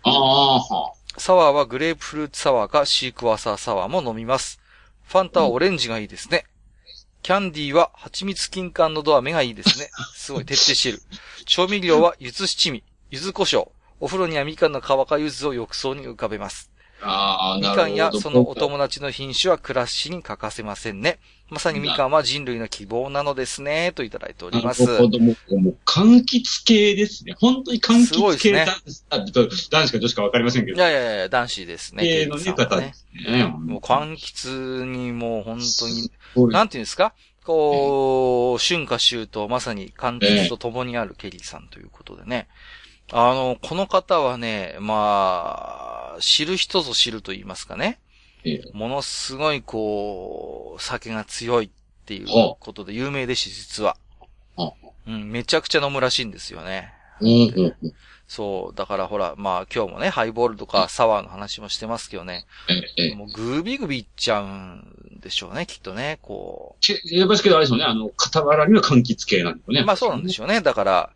[1.17, 4.59] サワーはグレープフルーツサワーかシークワーサーサワーも飲みます。
[5.03, 6.43] ファンタはオレンジがいいですね。
[7.21, 9.89] キャンディーは蜂蜜金柑のドアメがいいですね。
[10.13, 11.01] すごい徹底している。
[11.45, 13.69] 調味料は柚子七味、柚子胡椒。
[14.01, 16.69] お風呂にはみかんの皮か柚子を浴槽に浮かべます。
[17.01, 17.63] ああ、み。
[17.63, 21.19] かんやそのお友達の品種は暮らしに欠かせませんね。
[21.49, 24.83] まさにみかんは人類の希望なのですね、といただいております。
[24.83, 25.19] なるほど。
[25.19, 27.35] もう、もう、柑橘系ですね。
[27.37, 30.77] 本当に柑すごい橘系男子、あ男子か女子かわかりませんけど。
[30.77, 32.03] いやいやいや、男子ですね。
[32.03, 33.43] 系のね、方ですね。
[33.45, 37.13] もう柑橘にもう本当に、なんていうんですか？
[37.45, 42.47] こう、春夏秋冬、まさに柑橘と共にあるケリーさんということでね。
[43.11, 45.74] あの、この方はね、ま
[46.17, 47.99] あ、知る人ぞ知ると言いますかね。
[48.43, 51.69] ええものすごいこう、酒が強いっ
[52.05, 53.97] ていうことで有名でし、実は
[54.55, 54.73] は。
[55.07, 56.93] うん、めちゃくちゃ飲むらしいんですよね。
[58.27, 58.75] そう。
[58.75, 62.45] だからほら、まあ今日もね、ハイボールとかサワーの話もしてますけどね。
[63.15, 69.73] もうグビグビいっちゃうんでしょうね、きっとね、こけやっぱりけどあれですよね、あの、傍らには柑橘系なんですよう。
[69.73, 69.83] ね。
[69.83, 70.61] まあそうなんでしょうね。
[70.61, 71.09] だから、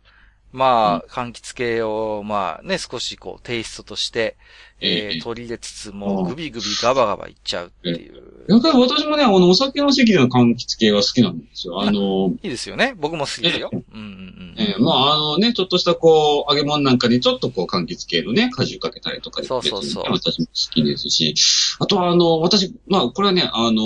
[0.52, 4.36] まあ、柑橘系を、まあね、少しこう、テイストとして、
[4.82, 8.14] えええー取り入れつつも、グビグビガバガバいっちゃうっていう。
[8.48, 11.82] やっぱり私もね、あの、お酒の席での柑橘系は好きなんですよ。
[11.82, 12.94] あの、いいですよね。
[12.98, 13.70] 僕も好きですよ。
[13.72, 14.54] うんうんうん。
[14.56, 21.34] えーまあ、あのね、ちょっとしたこう、揚げ物なんかにちょっとこう、柑橘系のね、果汁かけたりとかでそうそうそう私も好きですし、
[21.78, 23.82] あとはあの、私、まあ、これはね、あの、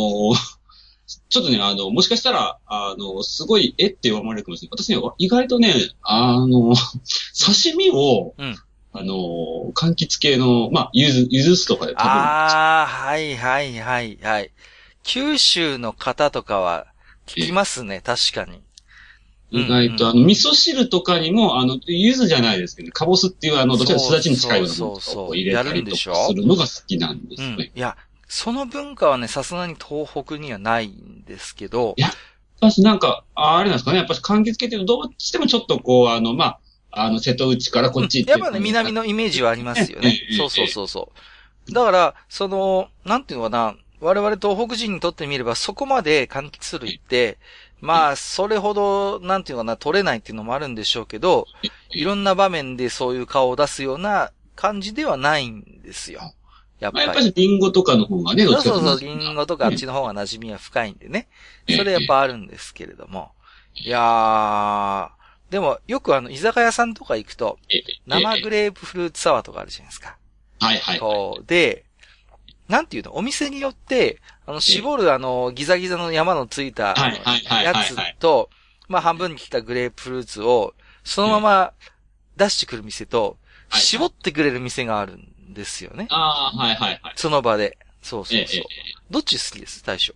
[1.06, 4.84] ちょっとね、あの、もしかしたら、あの、すごい、えって思われるかもしれない。
[4.84, 6.74] 私ね、意外とね、あの、
[7.38, 8.56] 刺身を、うん
[8.96, 12.14] あの、柑橘系の、まあ、ゆず、ゆず酢とかで食べるんですよ。
[12.14, 14.52] ああ、はいはいはいはい。
[15.02, 16.86] 九州の方とかは
[17.26, 18.62] 聞きますね、確かに。
[19.50, 27.60] 意外と、あの、味噌汁とかにも、あの、ゆずじゃないですけど、かぼすっていう、あの、どちらかすだちに近いようなものとかそうそうそうを入れたりとかするのが好きなんですうん。
[27.60, 27.96] いや、
[28.28, 31.94] その文化はね、さすがに東北にはないんですけど。
[31.96, 32.08] い、や
[32.60, 36.60] 私なんか、ああれなんですかね、やっぱり柑橘系ってどうしてもちょっとこう、あの、まあ、
[36.90, 40.20] あの、瀬戸内からこっち行って、やっぱね、南のイメージはありますよね。
[40.30, 40.36] ええ。
[40.36, 41.12] そうそうそうそ
[41.68, 41.72] う。
[41.72, 47.38] だから、その、なんていうのかな、我々東北人にとってみれば、そこまで柑橘類って、
[47.80, 51.46] まあ、それほど、なんていうのかな、取れないっていうのもあるんでしょうけど、
[51.90, 56.32] いろんな場面でそういう顔を出すような感じではないんですよ。
[56.84, 57.28] やっまあ、やぱり。
[57.28, 61.28] っぱりリンゴとかの方がね、そうそうそう、リンゴとかあっちの方が馴染みは深いんでね。
[61.66, 63.32] ええそれやっぱあるんですけれども。
[63.74, 65.08] いやー、
[65.50, 70.16] でもよくあの、居酒屋さんとか行くと、ええ生えグレープフルーツサワーとかあるじゃないですか。
[70.62, 71.46] えはいはい。
[71.46, 71.84] で、
[72.68, 73.16] なんていうの？
[73.16, 76.94] お店によって、あの、絞るあの、ギザギザの山のついた、
[77.62, 78.50] やつと、
[78.88, 81.72] まあ半分に切ったグレープフルーツを、そのまま
[82.36, 86.06] 出してくる店と、はい絞ってくれる店があるんですよね。
[86.10, 87.12] ああ、はいはいはい。
[87.16, 87.78] その場で。
[88.02, 88.64] そうそうそうえ。
[89.10, 90.12] どっち好きです大将？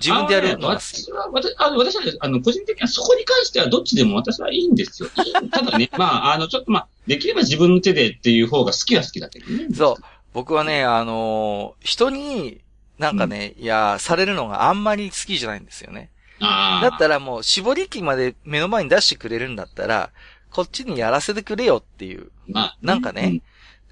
[0.00, 1.02] 自分でやるのが好き。
[1.02, 5.08] 私は、私あの私はね、あの、個人的にはそこに関してはどっちでも私はいいんですよ。
[5.50, 9.68] ただね、 まあ、あの、ちょっとまあ、できれば自分の手でっていう方が好きは好きだけどね。
[9.74, 10.04] そう。
[10.32, 12.60] 僕はね、あのー人に、
[12.98, 16.10] なんかね、いや、されるのがあんまり好きじゃないんですよね。
[16.40, 16.90] ああ。
[16.90, 20.10] だったらもう、絞り器まで目の前に出してくれるんだったら、
[20.50, 22.30] こっちにやらせてくれよっていう。
[22.48, 23.42] まあ、なんかね、うん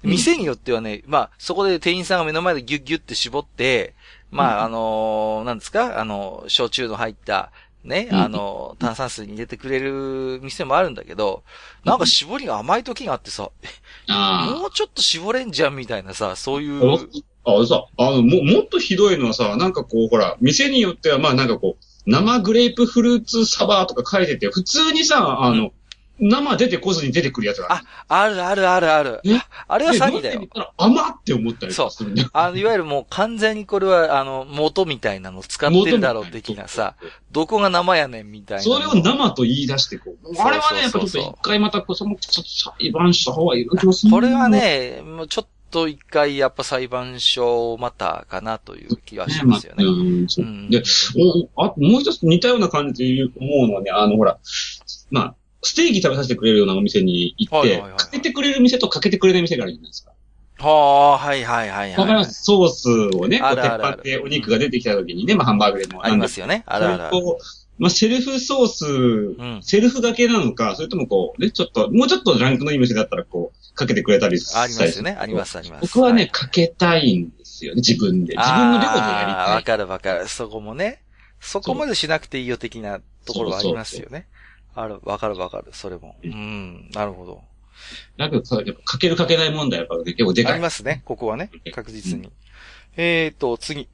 [0.03, 3.93] 店によってはね、まあ、そこで店員さんが目の前でギュッギュッって絞って、
[4.31, 4.63] まあ、うん。
[4.65, 5.99] あのーなんですか？
[5.99, 7.51] あの、焼酎の入った、
[7.83, 8.17] ね、うん。
[8.17, 11.43] あの、炭酸水に入れてくれる店もあるんだけど、
[11.83, 13.51] なんか絞りが甘い時があってさ、
[14.09, 16.97] あもうちょっと絞れんじゃんみたいなさ、そういう、あ。
[17.43, 25.71] あ、さ、あの、も、もっとひどいのはさ、なんかこう、ほら、店によっては、まあなんかこう、生グレープフルーツサバーとか書いてて、普通にさ、あの、
[26.21, 27.85] 生出てこずに出てくるやつがある。
[28.07, 29.21] あるあるあるある。
[29.25, 29.39] え？
[29.67, 32.29] あれはで詐欺だよ甘って思ったりするんだよ。
[32.33, 36.95] あの、いわゆるもう完全にこれは、あの、元みたいなの使ってるだろう的なさ、
[37.31, 38.63] どこが生やねんみたいな。
[38.63, 40.35] それを生と言い出してこう。
[40.39, 44.11] あれはね、やっぱちょっと一回またこう、その、ちょっと裁判した方がいい気がする。
[44.11, 49.85] これは、ね、もうちょっと一回やっぱ裁判所またかなという気がしますよね。
[49.85, 50.83] うんそううんで、
[51.55, 54.37] おあもう一つ似たような感じで思うのはね、あの、ほら、
[55.09, 60.11] まあ、ステーキ食べさせてくれるようなお店に行って、はいはいはいかけてくれる店とかけてくれない店があるじゃないですか。
[60.59, 61.99] はあ、はいはいはいはい。
[61.99, 66.05] わかりますソースをね、こう鉄あるあるある板でお肉が出てきた時にね、まあハンバーグでも。
[66.05, 66.63] ありますよね。
[66.65, 67.17] あるあるある。
[67.79, 75.17] まあ、セルフソース、んセルフがけなのか、それともこう、ね、ちょっと、もうちょっとランクのいい店だったら、こう、かけてくれたりしたありますよね。
[75.19, 75.87] ありますあります。
[75.95, 78.35] 僕はね、いかけたいんですよね、自分で。
[78.37, 79.63] 自分の量でやりあーわたい。
[79.63, 80.27] かるわかる。
[80.27, 81.01] そこもね。
[81.39, 84.27] そこまでしなくていいよ的なところはありますよね。
[84.75, 85.69] ある、わかるわかる。
[85.73, 86.15] それも。
[86.23, 87.41] ううんん、なるほど。
[88.17, 90.53] だけどさ、やっぱかけるかけない問題はやっぱね結構でかい。
[90.53, 91.01] ありますね。
[91.05, 91.49] ここはね。
[91.73, 92.29] 確実に。
[92.95, 93.87] えーと、次。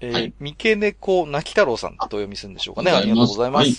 [0.00, 2.92] えーはい三毛猫泣き太郎さんとお読みするんでしょうかね。
[2.92, 3.64] あありがとうございます。
[3.64, 3.74] はい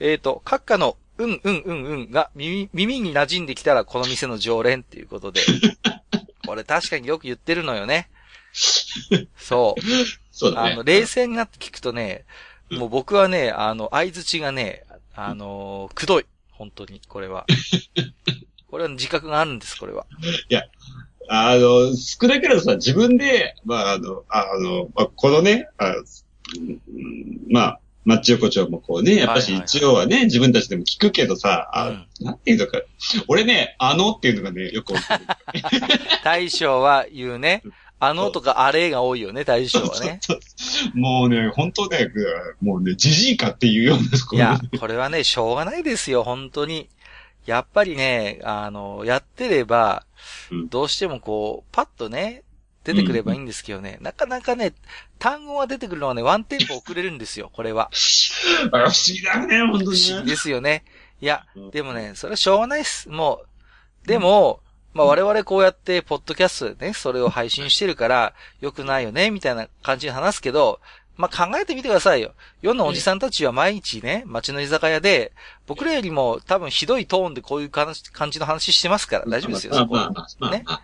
[0.00, 5.40] えーと、閣下の、うんうんうんうんが耳耳に馴染んできたらこの店の常連っていうことで。
[6.44, 8.08] これ確かによく言ってるのよね。
[9.36, 9.80] そう。
[10.32, 10.72] そうだね。
[10.72, 12.24] あの、冷静になって聞くとね、
[12.70, 16.26] うんもう僕はね、あの、相づちがね、あのーくどい。
[16.50, 17.46] 本当に、これは。
[18.70, 20.06] これは自覚があるんです、これは。
[21.28, 26.80] あの、少なければさ、自分で、まあ、あの、ああの、まあ、このね、あうん
[27.50, 32.80] まあ、マッチ横丁もこうね、やっぱしはいはいはい一応はね、自分たちでも聞くけどさ、あうんなんていうのか、
[33.28, 34.94] 俺ね、あのっていうのがね、よく。
[36.24, 37.62] 大将は言うね。
[38.00, 40.18] あのとかあれが多いよね、大将はね。
[40.94, 42.08] もうね、本当ね、
[42.60, 46.88] もうね、じじいかっていうような、いや、これはね、しょうがないですよ、本当に。
[47.46, 50.04] やっぱりね、あの、やってれば
[50.50, 52.42] うん、どうしてもこう、パッとね、
[52.84, 54.74] 出てくればいいんですけどね、なかなかね、
[55.18, 57.90] 単語が出てくるのはね、ワンテンポ遅れるんですよ、これは。
[57.90, 60.06] あ不思議だね、本当にね。
[60.06, 60.84] 不思議ですよね。
[61.20, 63.08] いやうん、でもね、それはしょうがないっす。
[63.08, 63.42] も
[64.04, 64.60] う、でも、
[64.94, 70.80] まあ我々こうやって、ポッドキャストでね、それを配信してるから、良くないよね、みたいな感じで話すけど、
[71.16, 72.32] まあ考えてみてくださいよ。
[72.60, 75.32] 世のおじさんたちは毎日ね、街の居酒屋で、
[75.66, 77.94] 僕らよりも多分ひどいトーンでこういう感
[78.30, 80.10] じの話してますから、大丈夫ですよ、そこは。
[80.50, 80.82] ねまあ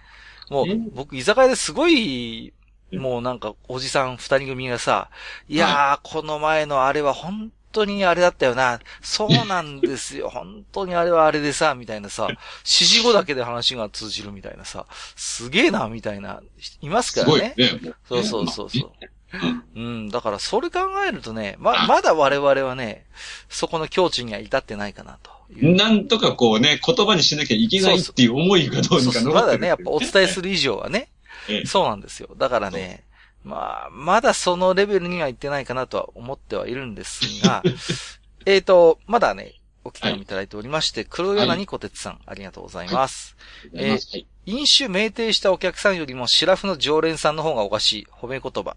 [0.50, 2.52] もうね、僕居酒屋ですごい、
[2.92, 5.10] もうなんか、おじさん二人組がさ、
[5.46, 8.80] いやー、この前のあれは本当にあれだったよな。
[9.00, 10.28] そうなんですよ。
[10.32, 16.42] 本当にあれはあれでさ、みたいなさ、指示語だけで話が通じるみたいなさ、すげえな、みたいな、
[16.80, 17.54] いますからね。
[18.08, 18.92] そうそうそうそう。
[19.76, 23.04] うんうん、だからそれ考えるとね、ま、まだ我々はね、
[23.50, 25.30] そこの境地には至ってないかなと。
[25.50, 31.08] なんとかこうね、言葉にしなきゃいけないっていう思いがどうにかそうそう残ってるまだね、やっぱお伝えする以上はね、
[31.48, 32.30] ええそうなんですよ。
[32.36, 33.04] だからね、
[33.44, 37.62] まあ、まだそのレベルには行ってないかなとは思ってはいるんですが、
[38.46, 43.36] えっと、まだね、お機会をいただいておりまして、黒柳小鉄さん、ありがとうございます。
[43.74, 48.06] えはい飲酒酩酊したお客さんよりもシラフの常連さんの方がおかしい。
[48.10, 48.76] 褒め言葉。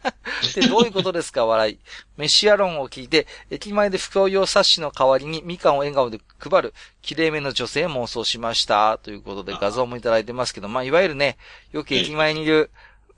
[0.54, 1.78] で、どういうことですか笑い。
[2.18, 8.98] メシア論を聞いて、駅前で服用冊子の代わりにみかんを笑顔で配る、綺麗めの女性を妄想しました。
[9.02, 11.38] ということで画像もいただいてますけど、まあ、いわゆるね、
[11.72, 12.70] よく駅前にいる、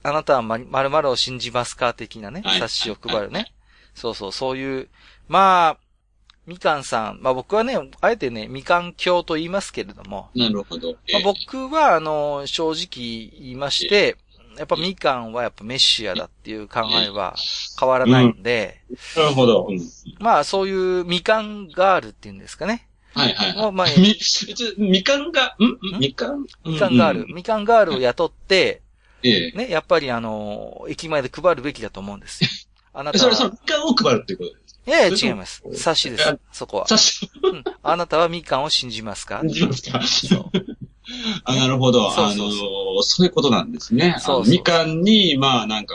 [0.08, 3.30] あなたはま〇〇を信じますか的なねはい、冊子を配るはい。
[3.32, 3.52] ね。
[3.94, 4.88] そうそう、そういう、
[5.28, 5.76] まあ、
[6.46, 10.96] みかんさん、まあ僕はね、あえてね、みかん教と言いますけれども、なるほど。
[11.08, 14.16] えまあえ僕は、あの、正直言いまして、
[14.56, 17.36] やっぱみかんはやっぱメシアだっていう考えは
[17.78, 18.80] 変わらないんで、
[19.16, 19.66] なるほど。
[19.68, 19.80] うん。
[20.20, 22.88] まあそういうみかんガールっていうんですかね。
[23.14, 23.72] はいはいはい。
[23.72, 24.16] まあ、み、
[24.78, 25.96] みかんが、ん？
[25.96, 26.00] ん？
[26.00, 26.46] みかん？
[26.64, 28.82] みかんガール、うんみかんガールを雇って、
[29.22, 29.52] ええ。
[29.52, 32.50] ね、やっぱりあの、駅前で配るべきだと思うんですよ。
[32.94, 34.81] あなたそれ、そのは、みかんを配るっていうことです。
[34.87, 35.62] いやいや違います。
[35.74, 36.38] 冊子です。
[36.52, 36.88] そこは。
[36.88, 39.40] さし、うんあなたはみかんを信じますか？
[39.42, 40.00] 信じますか？
[40.07, 40.50] そう。
[41.44, 42.11] あ、なるほど。
[42.11, 44.16] そうあのそうそ、そういうことなんですね。
[44.20, 45.94] そうみかんに、まあなんか、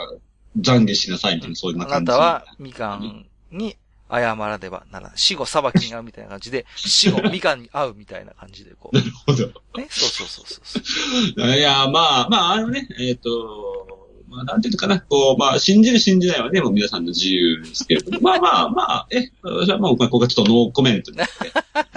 [0.60, 2.10] 懺悔しなさいみたいな、そういうあ感じ。
[2.10, 3.76] なたはみかんに
[4.10, 5.18] 謝らねばならない。
[5.18, 8.96] 死後裁きに遭うみたいな感じで、 死後みかんに会うみたいな感じで、こう。
[8.96, 9.46] なるほど。
[9.46, 10.82] ね、そうそうそうそう
[11.36, 11.56] そう。
[11.56, 13.94] いや、まあ、まあ、あのね、えっ、と、
[14.28, 21.18] まあ、なんていうのかな、こう、まあ、信じる信じないはね、もう皆さんの自由ですけれども、まあまあまあ、え、私はもう、ここがちょっとノーコメントに、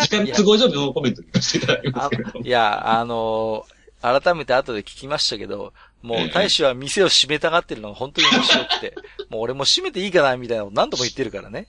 [0.01, 2.45] 時間都合上ノーコメントにさせていただきまあすけれども。
[2.45, 8.95] いや、あのー改めて後で聞きましたけど、もう大使は店を閉めたがってるのが本当に面白くて、
[9.29, 11.67] もう俺も閉めていいかなみたいなの何度も言ってるからね。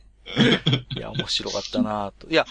[0.96, 2.28] いや、面白かったなと。
[2.28, 2.46] いや、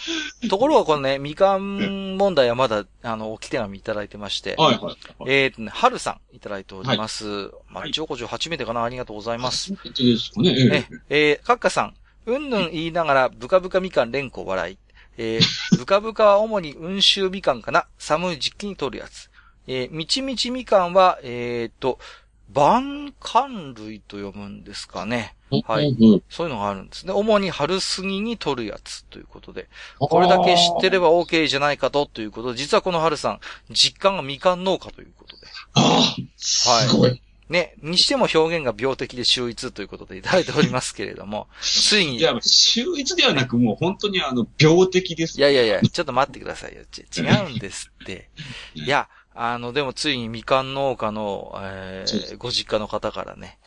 [0.49, 4.95] ところがこのね、みかん問題はまだ、あの、おき手紙いただいてまして、はいはい。
[5.27, 7.51] えーとね、はるさんいただいております。
[7.69, 8.83] まあ、はいジョコジョ初めてかな？
[8.83, 9.73] ありがとうございます。
[9.75, 10.49] 本当ですかね。
[10.49, 11.93] ええ、えー、カッカさん、
[12.25, 14.77] うんぬん言いながら、ブカブカみかん連呼笑い。
[15.17, 15.41] えー、
[15.77, 17.87] ブカブカは主に温州みかんかな？
[17.97, 19.29] 寒い時期に取るやつ。
[19.67, 21.99] えー、みちみちみかんは、えーと、
[22.49, 25.35] 晩寒類と読むんですかね。
[25.51, 25.95] えはい
[26.29, 27.13] そういうのがあるんですね。
[27.13, 29.69] 主に春過ぎに取るやつということで。
[29.99, 35.47] これだけ知ってれば OK じゃないかと、ということで、実はこの春さん、実感がみかん農家ということで。
[35.73, 37.21] ああ、すごい。
[37.49, 45.39] ね、にしても表現が病的で秀逸ということでいただいておりますけれども、 ついに、いや、秀逸ではなく、もう本当にあの、病的です。
[45.39, 46.83] いやいやいや、ちょっと待ってくださいよ。
[46.91, 48.29] ち違うんですって。
[48.75, 49.07] いや、
[49.37, 53.59] あの、でもついにみかん農家の、えー、ご実家の方からね、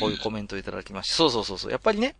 [0.00, 1.70] こういうコメントをいただきまして、そうそうそうそう。
[1.70, 2.16] やっぱりね、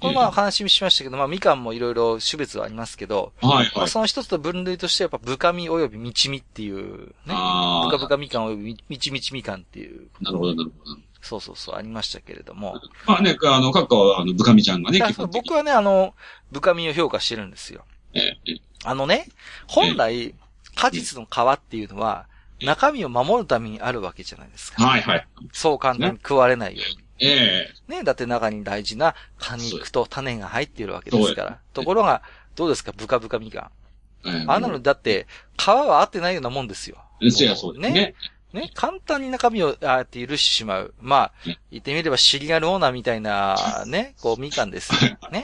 [0.00, 3.66] このまま話しましたけど、まあ、みかんもいろいろ種別はありますけど、まあ、はい。
[3.74, 3.88] はい。
[3.88, 10.96] その一つと分類としてやっぱ、ブカミ及びみちみっていう、ね、ああブカブカみかん及びみみちみちみかんっていう、なるほど、なるほど。
[11.22, 12.74] そうそうそう、ありましたけれども、
[13.06, 15.42] まあね、あの、カッカは、あの、ブカミちゃんがね、いや基本的に。
[15.48, 16.14] 僕はね、あの、
[16.52, 17.84] ブカミを評価してるんですよ。
[18.12, 18.60] ええええ。
[18.84, 19.26] あのね、
[19.66, 20.34] 本来、
[20.74, 22.26] 果実の皮っていうのは、
[22.64, 24.84] 中身を守るためにあるわけじゃないですか。
[24.84, 25.26] はいはい。
[25.52, 27.04] そう簡単に食われないように。
[27.20, 31.60] ええね、だって中に大事な果肉と種が入っているわけですから。
[31.72, 32.22] ところが、
[32.56, 33.70] どうですか、ブカブカみか
[34.24, 34.28] ん。
[34.28, 36.96] ええあんなのだって、皮は合ってないようなもんですよ。
[37.54, 38.14] そうですね。
[38.54, 40.94] ね、簡単に中身をああやって許してしまう。
[41.00, 45.18] まあね、言ってみればシリアルオーナーみたいな、ね、こう、みかんですよ。
[45.32, 45.42] ね。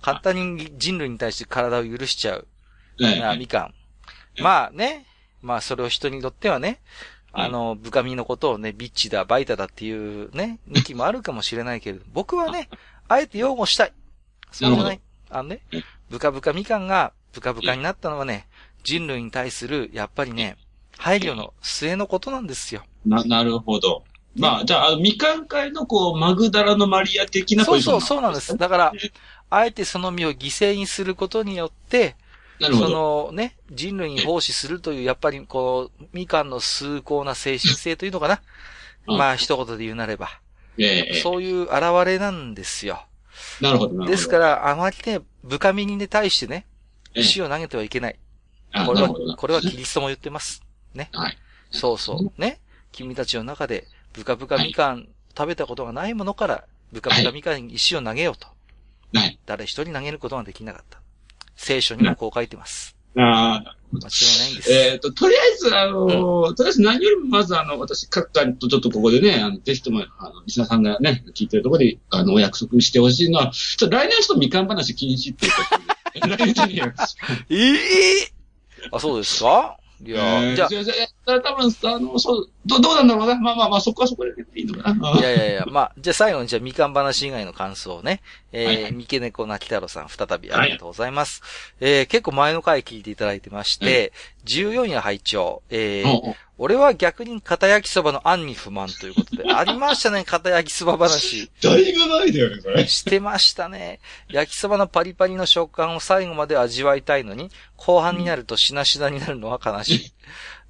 [0.00, 2.48] 簡単に人類に対して体を許しちゃう。
[3.00, 3.74] ええなみかん。
[4.42, 5.06] まあね、
[5.42, 6.80] まあそれを人にとってはね、
[7.32, 12.68] あの、ブカミのことをね、ビッチだ、バイタだっていうね、向きもあるかもしれないけれど、 僕はね、
[13.08, 13.92] あえて擁護したい。
[14.50, 15.00] そうじゃない。
[15.30, 18.46] あのねうん、ブカブカみかんがブカブカになったのはね、
[18.84, 20.58] 人類に対する、やっぱりね、
[20.98, 22.82] 配慮の末のことなんですよ。
[23.06, 24.04] な、なるほど。
[24.36, 28.56] まあ、じゃあ、みかん界のこう、マグダラのマリア的なそうそう、そうなんです。
[28.56, 28.92] だから、
[29.50, 32.16] あえてその身を犠牲にすることによって、
[32.66, 32.88] そ。
[32.88, 38.42] のね、人類に奉仕するという、やっぱりこう、みかんの崇高な精神性というのかな。
[39.08, 40.28] うんまあ、一言で言うなれば。
[40.78, 43.04] ええそういう現れなんですよ。
[43.60, 44.10] なるほど、なるほど。
[44.10, 46.66] ですから、あまりね、部下身に対してね、
[47.14, 48.18] ええ石を投げてはいけない。
[48.72, 50.62] あこれはこれはキリストも言ってます。
[50.94, 51.10] ね。
[51.12, 51.38] はい。
[51.70, 52.40] そうそう。
[52.40, 52.60] ね。
[52.90, 58.46] 君たちの中で、ブカブカみかん食べたことがないものから、ブカブカみかんに石を投げようと。
[59.14, 59.38] はい。
[59.44, 61.01] 誰一人投げることができなかった。
[61.56, 62.96] 聖書にもこう書いてます。
[63.16, 64.72] ああ、間違いないんです。
[64.72, 75.58] えっ、と、とりあえず、あのーとりあえず何よりもまず、あの、私、各界とちょっとここでね、あの、ぜひとも、あの、リスナーさんがね、聞いてるところで、あの、お約束してほしいのは、ちょっと来年はちょっとみかん話禁止っていうこ
[76.22, 76.36] とで。
[76.36, 76.94] 来年には
[77.50, 78.32] ええ
[78.90, 79.78] あ、そうですか？
[80.04, 80.68] いやえーじゃあ、
[81.26, 83.36] じゃあ、多分、あの、そう、どどうなんだろうな。
[83.36, 85.12] まあまあまあ、そこはそこでいいのかな。
[85.12, 91.42] あ、いやいやいや、まあ、じゃあ最後にじゃあみかん話以外の感想をね、えー、はいはい三毛猫なき太郎さん再びありがとうございます。
[91.80, 94.12] えー、結構前の回聞いていただいてまして、
[94.46, 101.50] 14夜拝聴えー、おう俺は逆に片焼きそばの案に不満ということで、 ありましたね、片焼きそば話。
[101.60, 102.86] だいぶ前だよね、これ。
[102.86, 103.98] してましたね。
[104.28, 110.12] 焼きそばのパリパリの食感を最後まで味わいたいのに、後半になるとしなしなになるのは悲しい。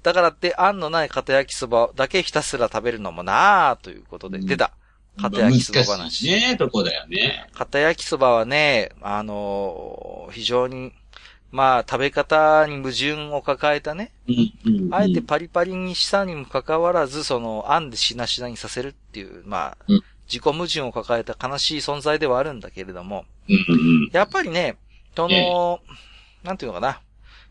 [0.03, 4.71] だからって、あんのない片焼きそばだけひたすら食べるのもなぁ、ということで、出た。
[5.19, 6.11] 片焼きそば難話。
[6.11, 7.47] しいね、とこだよね。
[7.53, 10.91] 片焼きそばはね、あのー非常に、
[11.51, 14.11] まあ、食べ方に矛盾を抱えたね。
[14.91, 23.25] あえてパリパリにしたにもかかわらず、その、あんでしなしなにさせるっていう、まあうん、自己矛盾を抱えた悲しい存在ではあるんだけれども。
[24.11, 24.77] やっぱりね、
[25.15, 25.79] その、
[26.43, 26.99] なんていうのかな。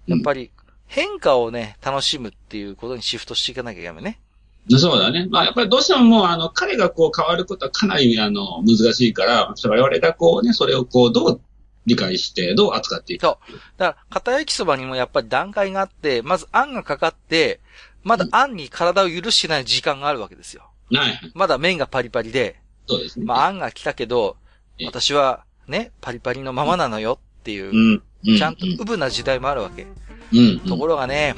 [0.07, 0.51] やっぱり、
[0.93, 4.20] 変化をね、楽しむっていうことにシフトしていかなきゃいけないね。
[4.68, 5.26] そうだね。
[5.30, 11.40] まあ、やっぱりどうしてももう、あの、彼がこう変わることはかなり、あの、難しいから、我々がこうね、それをこう、どう
[11.86, 13.38] 理解して、どう扱っていくか。
[13.78, 17.61] だから、片焼きそばにもやっぱり段階があって、まずあんがかかって、
[18.05, 20.64] まだあんに体を許してない時間があるわけですよ。
[20.93, 21.32] はい。
[21.32, 23.24] まだ麺がパリパリで、そうですね。
[23.24, 24.36] まああんが来たけど
[24.78, 28.03] え、私はね、パリパリのままなのよっていうう、ん。
[28.26, 28.36] うん。
[28.36, 29.86] ちゃんとウブな時代もあるわけ。
[30.33, 30.61] うん。
[30.61, 31.35] ところがね、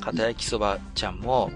[0.00, 1.50] 片焼きそばちゃんも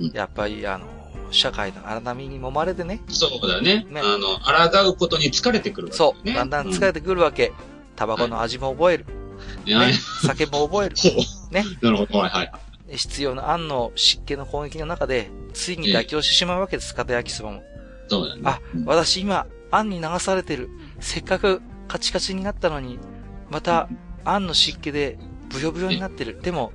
[0.00, 0.86] うん、やっぱりあの、
[1.30, 3.86] 社会の荒波に揉まれてね、そうだね。
[3.90, 6.34] ねあの、抗うことに疲れてくるわけそう、ね。
[6.34, 7.52] だんだん疲れてくるわけ。
[7.96, 9.06] タバコの味も覚える。
[9.66, 9.74] うん。
[9.74, 10.96] はいね、酒も覚える。
[10.96, 11.64] ほうね。
[11.80, 12.18] なるほど。
[12.18, 12.52] はいはい。
[12.96, 17.62] 必要なあんの湿気の攻撃の中で、ついに妥協してしまうわけです、片焼きそばも。
[18.08, 18.42] そうだね。
[18.44, 20.68] あうん私今、あんに流されてる。
[21.00, 22.98] せっかくカチカチになったのに、
[23.50, 23.88] また、
[24.24, 25.18] あんの湿気で
[25.52, 26.40] ブヨブヨになってる。
[26.42, 26.72] でも、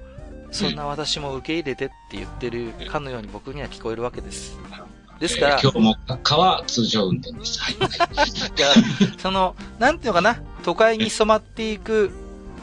[0.51, 4.57] そんな私も受け入れてって言ってるかのように僕には聞こえるわけです。
[5.19, 7.59] ですからえー今日も、川通常運転です。
[7.59, 7.75] はい。
[7.81, 12.11] はいその、なんていうのかな、都会に染まっていく、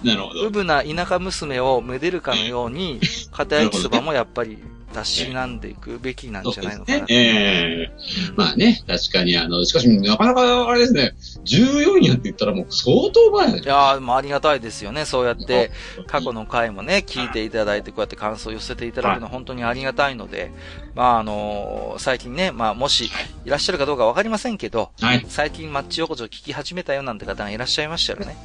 [0.05, 0.47] なるほど。
[0.47, 3.01] うぶな田舎娘をめでるかのように、
[3.33, 4.59] 片焼きそばもやっぱり、
[4.95, 7.05] たしなんでいくべきなんじゃないのかな。
[7.09, 7.93] ええ。
[8.37, 11.15] まあね、確かに、あの、しかし、なかなか、あれですね、
[11.45, 15.05] 14位やって言ったらもう相当前だいやー、もうありがたいですよね。
[15.05, 15.71] そうやって、
[16.07, 20.53] 過去の回もね、聞いていただいて、こうやって感想を寄せていただくのは本当にありがたいので、
[20.95, 23.11] まあ、あのー最近ね、まあ、もし、
[23.45, 23.51] い。
[23.51, 25.25] らっしゃるかどうかわかりませんけど、はい。
[25.29, 28.37] 最近マッチ横丁聞き始めたよなんて方がいらっしゃいましたらね、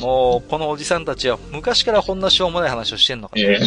[0.00, 3.42] もう、このおじさんたちは昔からこんなしょうもない話をしてんのかな。
[3.42, 3.60] え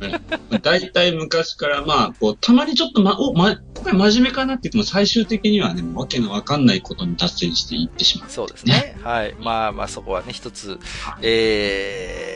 [0.00, 8.30] え大体昔から、まあ、こう、たまにちょっと、ま、お、ま、今回真面目かなって言っても、最終的にはね、わけのわかんないことに達成していってしまう。
[8.30, 8.96] そうですね。
[9.02, 9.34] はい。
[9.40, 10.78] まあまあそこはね、一つ、
[11.22, 12.35] ええ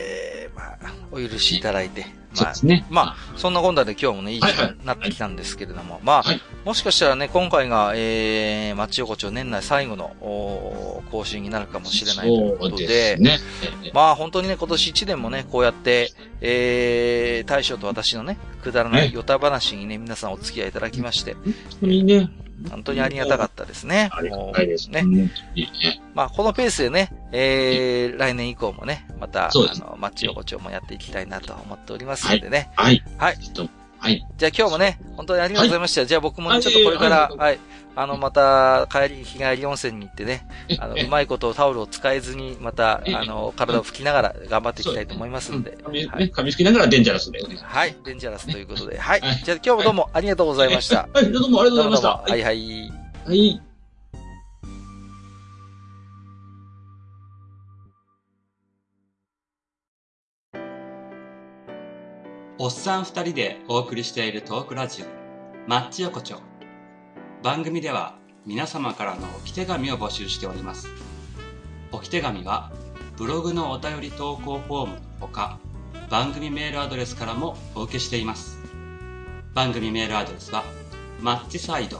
[1.11, 2.85] お許しいただいて、まあそうで、すね。
[2.89, 4.55] まあ、そんなこんなで今日もね、いい時はい。
[4.55, 6.41] はい間になってきたんですけれども、まあ、はい。
[6.65, 13.39] もしかしたらね、今回が、えー、町横丁年内最後の、おー更新になるかもしれないということで、ですね。
[13.83, 19.11] ええまあ本当にね、今年1年もね、こうやって、えー、大将と私のね、くだらないね。
[19.13, 22.29] ヨタ話にね、皆さんお付き合いいただきまして、本当にね、
[22.69, 24.09] 本当にありがたかったですね。
[24.11, 25.03] ありがたいですね。
[26.13, 32.69] まあ、このペースでね、えー、来年以降もね、また、あの、マッチ横丁もやっていきたいなと思っておりますのでね。
[32.75, 33.03] はい。
[33.17, 33.39] はい。
[33.39, 34.25] ちょっと、はい。
[34.35, 36.07] じゃあ今日もね、本当にありがとうございました。
[36.07, 37.59] じゃあ僕もね、ちょっとこれから、はいはい。
[37.95, 40.47] あの、また、帰り、日帰り温泉に行ってね、
[40.79, 45.77] あの、えうまいことタオルを使えずに、また、えあの、体を拭きながら頑張っていきたいと思いますので。
[45.83, 46.31] 髪ね、はい。
[46.31, 47.57] 髪拭きながらデンジャラスだよね。
[47.61, 47.95] はい。
[48.03, 48.97] デンジャラスということで。
[48.97, 49.41] はいはい。
[49.43, 51.07] じゃあ今日もどうもありがとうございました。
[51.13, 52.09] はい、どうもありがとうございました。
[52.31, 52.91] はいはい。
[53.27, 53.70] はい。
[62.63, 65.05] おっさん二人でお送りしているトークラジオ、
[65.67, 66.37] マッチ横丁。
[67.41, 70.87] 番組では皆様からの置き手紙を募集しております。
[71.91, 72.71] 置き手紙は
[73.17, 75.57] ブログのお便り投稿フォームほか、
[76.11, 78.59] 番組メールアドレスからもお受けしています。
[79.55, 80.63] 番組メールアドレスは、
[81.19, 81.99] マッチサイド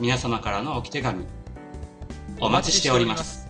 [0.00, 1.24] 皆様からの置き手紙、
[2.40, 3.43] お待ちしております。